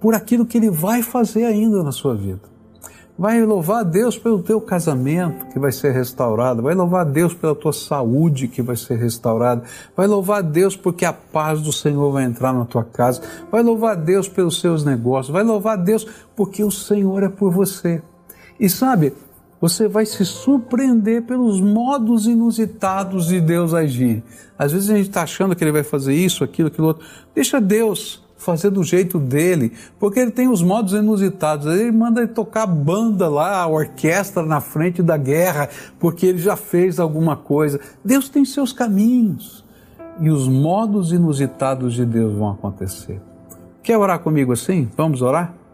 por 0.01 0.15
aquilo 0.15 0.47
que 0.47 0.59
Ele 0.59 0.71
vai 0.71 1.03
fazer 1.03 1.45
ainda 1.45 1.83
na 1.83 1.93
sua 1.93 2.15
vida. 2.15 2.57
Vai 3.19 3.43
louvar 3.43 3.81
a 3.81 3.83
Deus 3.83 4.19
pelo 4.19 4.43
teu 4.43 4.61
casamento 4.61 5.47
que 5.47 5.59
vai 5.59 5.73
ser 5.73 5.93
restaurado. 5.93 6.63
Vai 6.63 6.75
louvar 6.75 7.01
a 7.01 7.09
Deus 7.09 7.33
pela 7.33 7.55
tua 7.55 7.73
saúde 7.73 8.47
que 8.47 8.61
vai 8.61 8.77
ser 8.77 8.99
restaurada. 8.99 9.63
Vai 9.97 10.07
louvar 10.07 10.41
a 10.41 10.43
Deus 10.43 10.77
porque 10.77 11.07
a 11.07 11.15
paz 11.15 11.63
do 11.63 11.73
Senhor 11.73 12.13
vai 12.13 12.25
entrar 12.25 12.53
na 12.53 12.67
tua 12.67 12.85
casa. 12.85 13.23
Vai 13.51 13.63
louvar 13.63 13.93
a 13.93 13.95
Deus 13.99 14.29
pelos 14.29 14.61
seus 14.61 14.85
negócios. 14.85 15.33
Vai 15.33 15.43
louvar 15.43 15.79
a 15.79 15.83
Deus 15.83 16.07
porque 16.37 16.63
o 16.63 16.71
Senhor 16.71 17.23
é 17.23 17.31
por 17.31 17.51
você. 17.51 18.03
E 18.61 18.69
sabe, 18.69 19.15
você 19.69 19.89
vai 19.89 20.07
se 20.07 20.25
surpreender 20.25 21.23
pelos 21.23 21.61
modos 21.61 22.29
inusitados 22.29 23.27
de 23.27 23.41
Deus 23.41 23.75
agir. 23.75 24.23
Às 24.57 24.71
vezes 24.71 24.89
a 24.89 24.97
gente 24.97 25.09
está 25.09 25.23
achando 25.23 25.57
que 25.57 25.65
ele 25.65 25.73
vai 25.73 25.83
fazer 25.83 26.15
isso, 26.15 26.45
aquilo, 26.45 26.69
aquilo 26.69 26.87
outro. 26.87 27.05
Deixa 27.35 27.61
Deus 27.61 28.25
fazer 28.37 28.71
do 28.71 28.85
jeito 28.85 29.19
dele, 29.19 29.73
porque 29.99 30.21
ele 30.21 30.31
tem 30.31 30.47
os 30.47 30.63
modos 30.63 30.93
inusitados. 30.93 31.67
Ele 31.67 31.91
manda 31.91 32.21
ele 32.21 32.29
tocar 32.29 32.65
banda 32.65 33.29
lá, 33.29 33.61
a 33.61 33.67
orquestra 33.67 34.45
na 34.45 34.61
frente 34.61 35.03
da 35.03 35.17
guerra, 35.17 35.69
porque 35.99 36.27
ele 36.27 36.39
já 36.39 36.55
fez 36.55 37.01
alguma 37.01 37.37
coisa. 37.37 37.81
Deus 38.05 38.29
tem 38.29 38.45
seus 38.45 38.73
caminhos 38.73 39.65
e 40.21 40.31
os 40.31 40.47
modos 40.47 41.11
inusitados 41.11 41.95
de 41.95 42.07
Deus 42.07 42.33
vão 42.35 42.53
acontecer. 42.53 43.21
Quer 43.83 43.99
orar 43.99 44.21
comigo 44.21 44.53
assim? 44.53 44.89
Vamos 44.97 45.23
orar? 45.23 45.66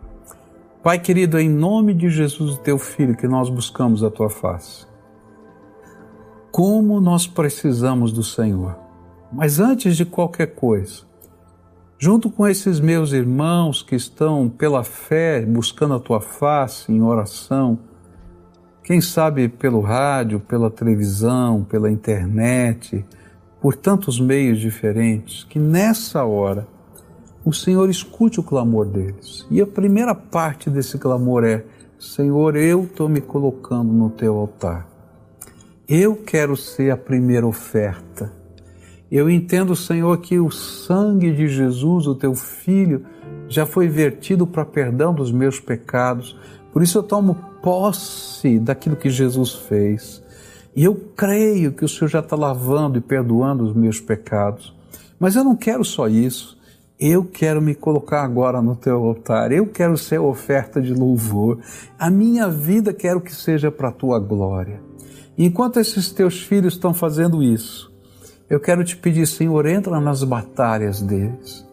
Pai 0.82 0.98
querido, 0.98 1.38
em 1.38 1.48
nome 1.48 1.94
de 1.94 2.10
Jesus, 2.10 2.58
teu 2.58 2.76
filho, 2.76 3.16
que 3.16 3.28
nós 3.28 3.48
buscamos 3.48 4.02
a 4.02 4.10
tua 4.10 4.28
face. 4.28 4.84
Como 6.50 7.00
nós 7.00 7.24
precisamos 7.24 8.12
do 8.12 8.24
Senhor. 8.24 8.76
Mas 9.32 9.60
antes 9.60 9.96
de 9.96 10.04
qualquer 10.04 10.56
coisa, 10.56 11.02
junto 11.96 12.28
com 12.28 12.48
esses 12.48 12.80
meus 12.80 13.12
irmãos 13.12 13.80
que 13.80 13.94
estão 13.94 14.48
pela 14.48 14.82
fé 14.82 15.46
buscando 15.46 15.94
a 15.94 16.00
tua 16.00 16.20
face 16.20 16.90
em 16.90 17.00
oração, 17.00 17.78
quem 18.82 19.00
sabe 19.00 19.48
pelo 19.48 19.80
rádio, 19.80 20.40
pela 20.40 20.68
televisão, 20.68 21.62
pela 21.62 21.92
internet, 21.92 23.04
por 23.60 23.76
tantos 23.76 24.18
meios 24.18 24.58
diferentes, 24.58 25.44
que 25.44 25.60
nessa 25.60 26.24
hora 26.24 26.66
o 27.44 27.52
Senhor 27.52 27.88
escute 27.90 28.38
o 28.38 28.42
clamor 28.42 28.86
deles. 28.86 29.46
E 29.50 29.60
a 29.60 29.66
primeira 29.66 30.14
parte 30.14 30.70
desse 30.70 30.98
clamor 30.98 31.44
é: 31.44 31.64
Senhor, 31.98 32.56
eu 32.56 32.84
estou 32.84 33.08
me 33.08 33.20
colocando 33.20 33.92
no 33.92 34.10
teu 34.10 34.36
altar. 34.36 34.88
Eu 35.88 36.16
quero 36.16 36.56
ser 36.56 36.90
a 36.90 36.96
primeira 36.96 37.46
oferta. 37.46 38.32
Eu 39.10 39.28
entendo, 39.28 39.76
Senhor, 39.76 40.16
que 40.18 40.38
o 40.38 40.50
sangue 40.50 41.32
de 41.32 41.46
Jesus, 41.48 42.06
o 42.06 42.14
teu 42.14 42.34
filho, 42.34 43.04
já 43.48 43.66
foi 43.66 43.86
vertido 43.86 44.46
para 44.46 44.64
perdão 44.64 45.12
dos 45.12 45.30
meus 45.30 45.60
pecados. 45.60 46.38
Por 46.72 46.82
isso 46.82 46.96
eu 46.96 47.02
tomo 47.02 47.34
posse 47.62 48.58
daquilo 48.58 48.96
que 48.96 49.10
Jesus 49.10 49.52
fez. 49.52 50.22
E 50.74 50.84
eu 50.84 50.94
creio 51.14 51.72
que 51.72 51.84
o 51.84 51.88
Senhor 51.88 52.08
já 52.08 52.20
está 52.20 52.34
lavando 52.34 52.96
e 52.96 53.02
perdoando 53.02 53.64
os 53.64 53.74
meus 53.74 54.00
pecados. 54.00 54.74
Mas 55.20 55.36
eu 55.36 55.44
não 55.44 55.54
quero 55.54 55.84
só 55.84 56.08
isso. 56.08 56.58
Eu 57.04 57.24
quero 57.24 57.60
me 57.60 57.74
colocar 57.74 58.22
agora 58.22 58.62
no 58.62 58.76
teu 58.76 59.04
altar, 59.04 59.50
eu 59.50 59.66
quero 59.66 59.98
ser 59.98 60.20
oferta 60.20 60.80
de 60.80 60.94
louvor. 60.94 61.58
A 61.98 62.08
minha 62.08 62.48
vida 62.48 62.92
quero 62.92 63.20
que 63.20 63.34
seja 63.34 63.72
para 63.72 63.88
a 63.88 63.92
tua 63.92 64.20
glória. 64.20 64.80
enquanto 65.36 65.80
esses 65.80 66.12
teus 66.12 66.44
filhos 66.44 66.74
estão 66.74 66.94
fazendo 66.94 67.42
isso, 67.42 67.92
eu 68.48 68.60
quero 68.60 68.84
te 68.84 68.96
pedir, 68.96 69.26
Senhor, 69.26 69.66
entra 69.66 69.98
nas 70.00 70.22
batalhas 70.22 71.02
deles. 71.02 71.66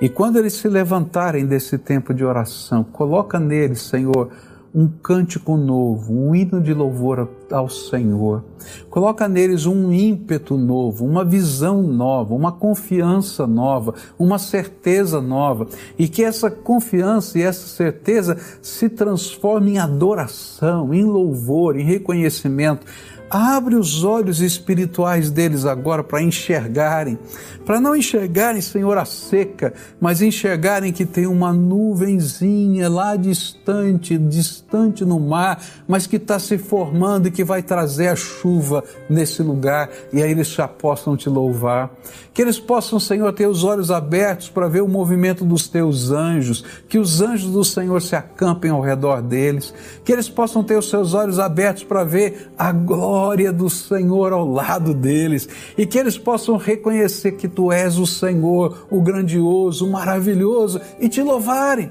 E 0.00 0.08
quando 0.08 0.36
eles 0.36 0.52
se 0.52 0.68
levantarem 0.68 1.44
desse 1.44 1.78
tempo 1.78 2.14
de 2.14 2.24
oração, 2.24 2.84
coloca 2.84 3.40
neles, 3.40 3.80
Senhor, 3.82 4.30
um 4.76 4.86
cântico 4.86 5.56
novo, 5.56 6.12
um 6.12 6.34
hino 6.34 6.60
de 6.60 6.74
louvor 6.74 7.30
ao 7.50 7.66
Senhor. 7.66 8.44
Coloca 8.90 9.26
neles 9.26 9.64
um 9.64 9.90
ímpeto 9.90 10.58
novo, 10.58 11.06
uma 11.06 11.24
visão 11.24 11.82
nova, 11.82 12.34
uma 12.34 12.52
confiança 12.52 13.46
nova, 13.46 13.94
uma 14.18 14.38
certeza 14.38 15.18
nova. 15.18 15.66
E 15.98 16.06
que 16.06 16.22
essa 16.22 16.50
confiança 16.50 17.38
e 17.38 17.42
essa 17.42 17.66
certeza 17.66 18.36
se 18.60 18.90
transforme 18.90 19.72
em 19.72 19.78
adoração, 19.78 20.92
em 20.92 21.04
louvor, 21.04 21.78
em 21.78 21.84
reconhecimento 21.84 22.86
Abre 23.28 23.74
os 23.74 24.04
olhos 24.04 24.40
espirituais 24.40 25.30
deles 25.30 25.64
agora 25.64 26.04
para 26.04 26.22
enxergarem, 26.22 27.18
para 27.64 27.80
não 27.80 27.96
enxergarem, 27.96 28.60
Senhor, 28.60 28.96
a 28.96 29.04
seca, 29.04 29.74
mas 30.00 30.22
enxergarem 30.22 30.92
que 30.92 31.04
tem 31.04 31.26
uma 31.26 31.52
nuvenzinha 31.52 32.88
lá 32.88 33.16
distante, 33.16 34.16
distante 34.16 35.04
no 35.04 35.18
mar, 35.18 35.60
mas 35.88 36.06
que 36.06 36.16
está 36.16 36.38
se 36.38 36.56
formando 36.56 37.26
e 37.26 37.32
que 37.32 37.42
vai 37.42 37.64
trazer 37.64 38.08
a 38.08 38.16
chuva 38.16 38.84
nesse 39.10 39.42
lugar, 39.42 39.90
e 40.12 40.22
aí 40.22 40.30
eles 40.30 40.46
já 40.46 40.68
possam 40.68 41.16
te 41.16 41.28
louvar. 41.28 41.90
Que 42.32 42.42
eles 42.42 42.60
possam, 42.60 43.00
Senhor, 43.00 43.32
ter 43.32 43.48
os 43.48 43.64
olhos 43.64 43.90
abertos 43.90 44.48
para 44.48 44.68
ver 44.68 44.82
o 44.82 44.88
movimento 44.88 45.44
dos 45.44 45.66
teus 45.66 46.12
anjos, 46.12 46.64
que 46.88 46.98
os 46.98 47.20
anjos 47.20 47.50
do 47.50 47.64
Senhor 47.64 48.00
se 48.00 48.14
acampem 48.14 48.70
ao 48.70 48.80
redor 48.80 49.20
deles, 49.20 49.74
que 50.04 50.12
eles 50.12 50.28
possam 50.28 50.62
ter 50.62 50.78
os 50.78 50.88
seus 50.88 51.12
olhos 51.12 51.40
abertos 51.40 51.82
para 51.82 52.04
ver 52.04 52.52
a 52.56 52.70
glória 52.70 53.15
glória 53.16 53.50
do 53.50 53.70
Senhor 53.70 54.34
ao 54.34 54.46
lado 54.46 54.92
deles 54.92 55.48
e 55.76 55.86
que 55.86 55.98
eles 55.98 56.18
possam 56.18 56.58
reconhecer 56.58 57.32
que 57.32 57.48
tu 57.48 57.72
és 57.72 57.96
o 57.98 58.06
Senhor, 58.06 58.86
o 58.90 59.00
grandioso, 59.00 59.86
o 59.86 59.90
maravilhoso 59.90 60.82
e 61.00 61.08
te 61.08 61.22
louvarem. 61.22 61.90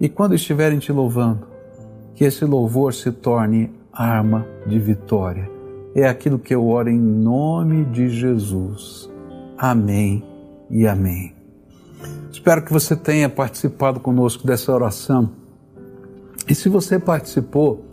E 0.00 0.08
quando 0.08 0.34
estiverem 0.34 0.78
te 0.78 0.90
louvando, 0.90 1.46
que 2.14 2.24
esse 2.24 2.42
louvor 2.46 2.94
se 2.94 3.12
torne 3.12 3.70
arma 3.92 4.46
de 4.66 4.78
vitória. 4.78 5.50
É 5.94 6.08
aquilo 6.08 6.38
que 6.38 6.54
eu 6.54 6.66
oro 6.66 6.88
em 6.88 6.98
nome 6.98 7.84
de 7.84 8.08
Jesus. 8.08 9.10
Amém 9.58 10.24
e 10.70 10.86
amém. 10.86 11.34
Espero 12.32 12.64
que 12.64 12.72
você 12.72 12.96
tenha 12.96 13.28
participado 13.28 14.00
conosco 14.00 14.46
dessa 14.46 14.72
oração. 14.72 15.30
E 16.48 16.54
se 16.54 16.70
você 16.70 16.98
participou, 16.98 17.84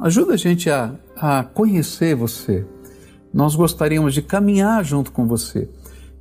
ajuda 0.00 0.34
a 0.34 0.36
gente 0.36 0.68
a 0.68 0.92
a 1.20 1.42
conhecer 1.42 2.14
você. 2.14 2.64
Nós 3.32 3.54
gostaríamos 3.54 4.14
de 4.14 4.22
caminhar 4.22 4.84
junto 4.84 5.12
com 5.12 5.26
você. 5.26 5.68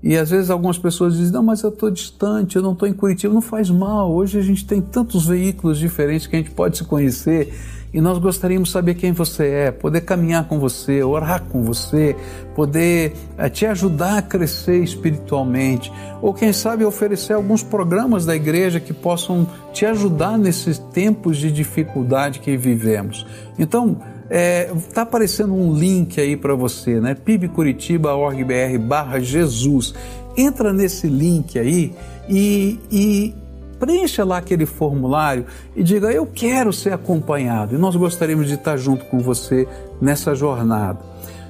E 0.04 0.16
às 0.16 0.30
vezes 0.30 0.50
algumas 0.50 0.78
pessoas 0.78 1.16
dizem: 1.16 1.34
Não, 1.34 1.44
mas 1.44 1.64
eu 1.64 1.70
estou 1.70 1.90
distante, 1.90 2.56
eu 2.56 2.62
não 2.62 2.74
estou 2.74 2.88
em 2.88 2.94
Curitiba. 2.94 3.34
Não 3.34 3.42
faz 3.42 3.70
mal. 3.70 4.12
Hoje 4.12 4.38
a 4.38 4.42
gente 4.42 4.66
tem 4.66 4.82
tantos 4.82 5.26
veículos 5.26 5.80
diferentes 5.80 6.28
que 6.28 6.36
a 6.36 6.40
gente 6.40 6.52
pode 6.52 6.78
se 6.78 6.84
conhecer 6.84 7.54
e 7.94 8.02
nós 8.02 8.18
gostaríamos 8.18 8.70
de 8.70 8.74
saber 8.74 8.96
quem 8.96 9.14
você 9.14 9.48
é, 9.48 9.72
poder 9.72 10.02
caminhar 10.02 10.48
com 10.48 10.60
você, 10.60 11.02
orar 11.02 11.44
com 11.46 11.64
você, 11.64 12.16
poder 12.54 13.14
é, 13.38 13.50
te 13.50 13.66
ajudar 13.66 14.18
a 14.18 14.22
crescer 14.22 14.84
espiritualmente, 14.84 15.92
ou 16.22 16.34
quem 16.34 16.52
sabe 16.52 16.84
oferecer 16.84 17.34
alguns 17.34 17.64
programas 17.64 18.26
da 18.26 18.36
igreja 18.36 18.80
que 18.80 18.94
possam 18.94 19.48
te 19.72 19.86
ajudar 19.86 20.38
nesses 20.38 20.78
tempos 20.78 21.38
de 21.38 21.52
dificuldade 21.52 22.40
que 22.40 22.58
vivemos. 22.58 23.26
Então, 23.58 23.98
Está 24.30 24.36
é, 24.36 24.72
tá 24.94 25.02
aparecendo 25.04 25.54
um 25.54 25.74
link 25.74 26.20
aí 26.20 26.36
para 26.36 26.54
você, 26.54 27.00
né? 27.00 27.16
pibcuritiba.org.br 27.16 28.80
barra 28.82 29.20
Jesus. 29.20 29.94
Entra 30.36 30.74
nesse 30.74 31.08
link 31.08 31.58
aí 31.58 31.94
e, 32.28 32.78
e 32.92 33.34
preencha 33.80 34.26
lá 34.26 34.38
aquele 34.38 34.66
formulário 34.66 35.46
e 35.76 35.84
diga: 35.84 36.12
Eu 36.12 36.26
quero 36.26 36.74
ser 36.74 36.94
acompanhado. 36.94 37.76
E 37.76 37.78
nós 37.78 37.96
gostaríamos 37.96 38.48
de 38.48 38.56
estar 38.56 38.78
junto 38.78 39.06
com 39.06 39.20
você 39.20 39.68
nessa 40.02 40.36
jornada. 40.36 41.00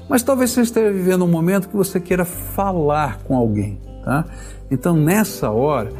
Mas 0.08 0.24
talvez 0.24 0.52
você 0.52 0.62
esteja 0.62 0.92
vivendo 0.92 1.26
um 1.26 1.28
momento 1.28 1.68
que 1.68 1.76
você 1.76 2.00
queira 2.00 2.24
falar 2.24 3.20
com 3.24 3.36
alguém, 3.36 3.78
tá? 4.04 4.24
Então 4.72 4.96
nessa 4.96 5.50
hora 5.50 5.92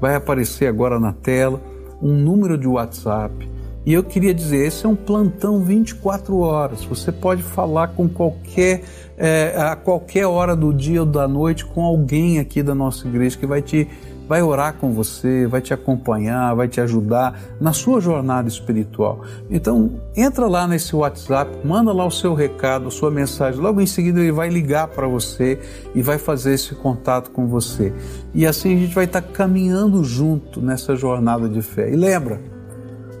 vai 0.00 0.16
aparecer 0.16 0.66
agora 0.66 1.00
na 1.00 1.12
tela 1.12 1.62
um 2.02 2.12
número 2.12 2.58
de 2.58 2.66
WhatsApp. 2.66 3.53
E 3.86 3.92
eu 3.92 4.02
queria 4.02 4.32
dizer, 4.32 4.66
esse 4.66 4.86
é 4.86 4.88
um 4.88 4.96
plantão 4.96 5.62
24 5.62 6.38
horas. 6.38 6.84
Você 6.84 7.12
pode 7.12 7.42
falar 7.42 7.88
com 7.88 8.08
qualquer 8.08 8.82
é, 9.16 9.54
a 9.56 9.76
qualquer 9.76 10.26
hora 10.26 10.56
do 10.56 10.72
dia 10.72 11.00
ou 11.00 11.06
da 11.06 11.28
noite 11.28 11.64
com 11.64 11.84
alguém 11.84 12.38
aqui 12.38 12.62
da 12.62 12.74
nossa 12.74 13.06
igreja 13.06 13.38
que 13.38 13.46
vai 13.46 13.62
te 13.62 13.88
vai 14.26 14.42
orar 14.42 14.74
com 14.74 14.90
você, 14.92 15.46
vai 15.46 15.60
te 15.60 15.74
acompanhar, 15.74 16.54
vai 16.54 16.66
te 16.66 16.80
ajudar 16.80 17.38
na 17.60 17.72
sua 17.72 18.00
jornada 18.00 18.48
espiritual. 18.48 19.20
Então, 19.50 20.00
entra 20.16 20.46
lá 20.46 20.66
nesse 20.66 20.96
WhatsApp, 20.96 21.50
manda 21.62 21.92
lá 21.92 22.06
o 22.06 22.10
seu 22.10 22.32
recado, 22.32 22.88
a 22.88 22.90
sua 22.90 23.10
mensagem. 23.10 23.60
Logo 23.60 23.82
em 23.82 23.86
seguida 23.86 24.20
ele 24.20 24.32
vai 24.32 24.48
ligar 24.48 24.88
para 24.88 25.06
você 25.06 25.60
e 25.94 26.00
vai 26.00 26.16
fazer 26.16 26.54
esse 26.54 26.74
contato 26.74 27.30
com 27.30 27.46
você. 27.46 27.92
E 28.34 28.46
assim 28.46 28.74
a 28.74 28.78
gente 28.78 28.94
vai 28.94 29.04
estar 29.04 29.20
caminhando 29.20 30.02
junto 30.02 30.60
nessa 30.60 30.96
jornada 30.96 31.46
de 31.46 31.60
fé. 31.60 31.90
E 31.90 31.94
lembra, 31.96 32.40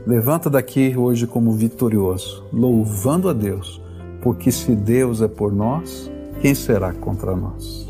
levanta 0.06 0.50
daqui 0.50 0.96
hoje 0.96 1.26
como 1.26 1.52
vitorioso, 1.52 2.44
louvando 2.52 3.28
a 3.28 3.32
Deus 3.32 3.84
porque 4.24 4.50
se 4.50 4.74
Deus 4.74 5.20
é 5.20 5.28
por 5.28 5.52
nós, 5.52 6.10
quem 6.40 6.54
será 6.54 6.94
contra 6.94 7.36
nós? 7.36 7.86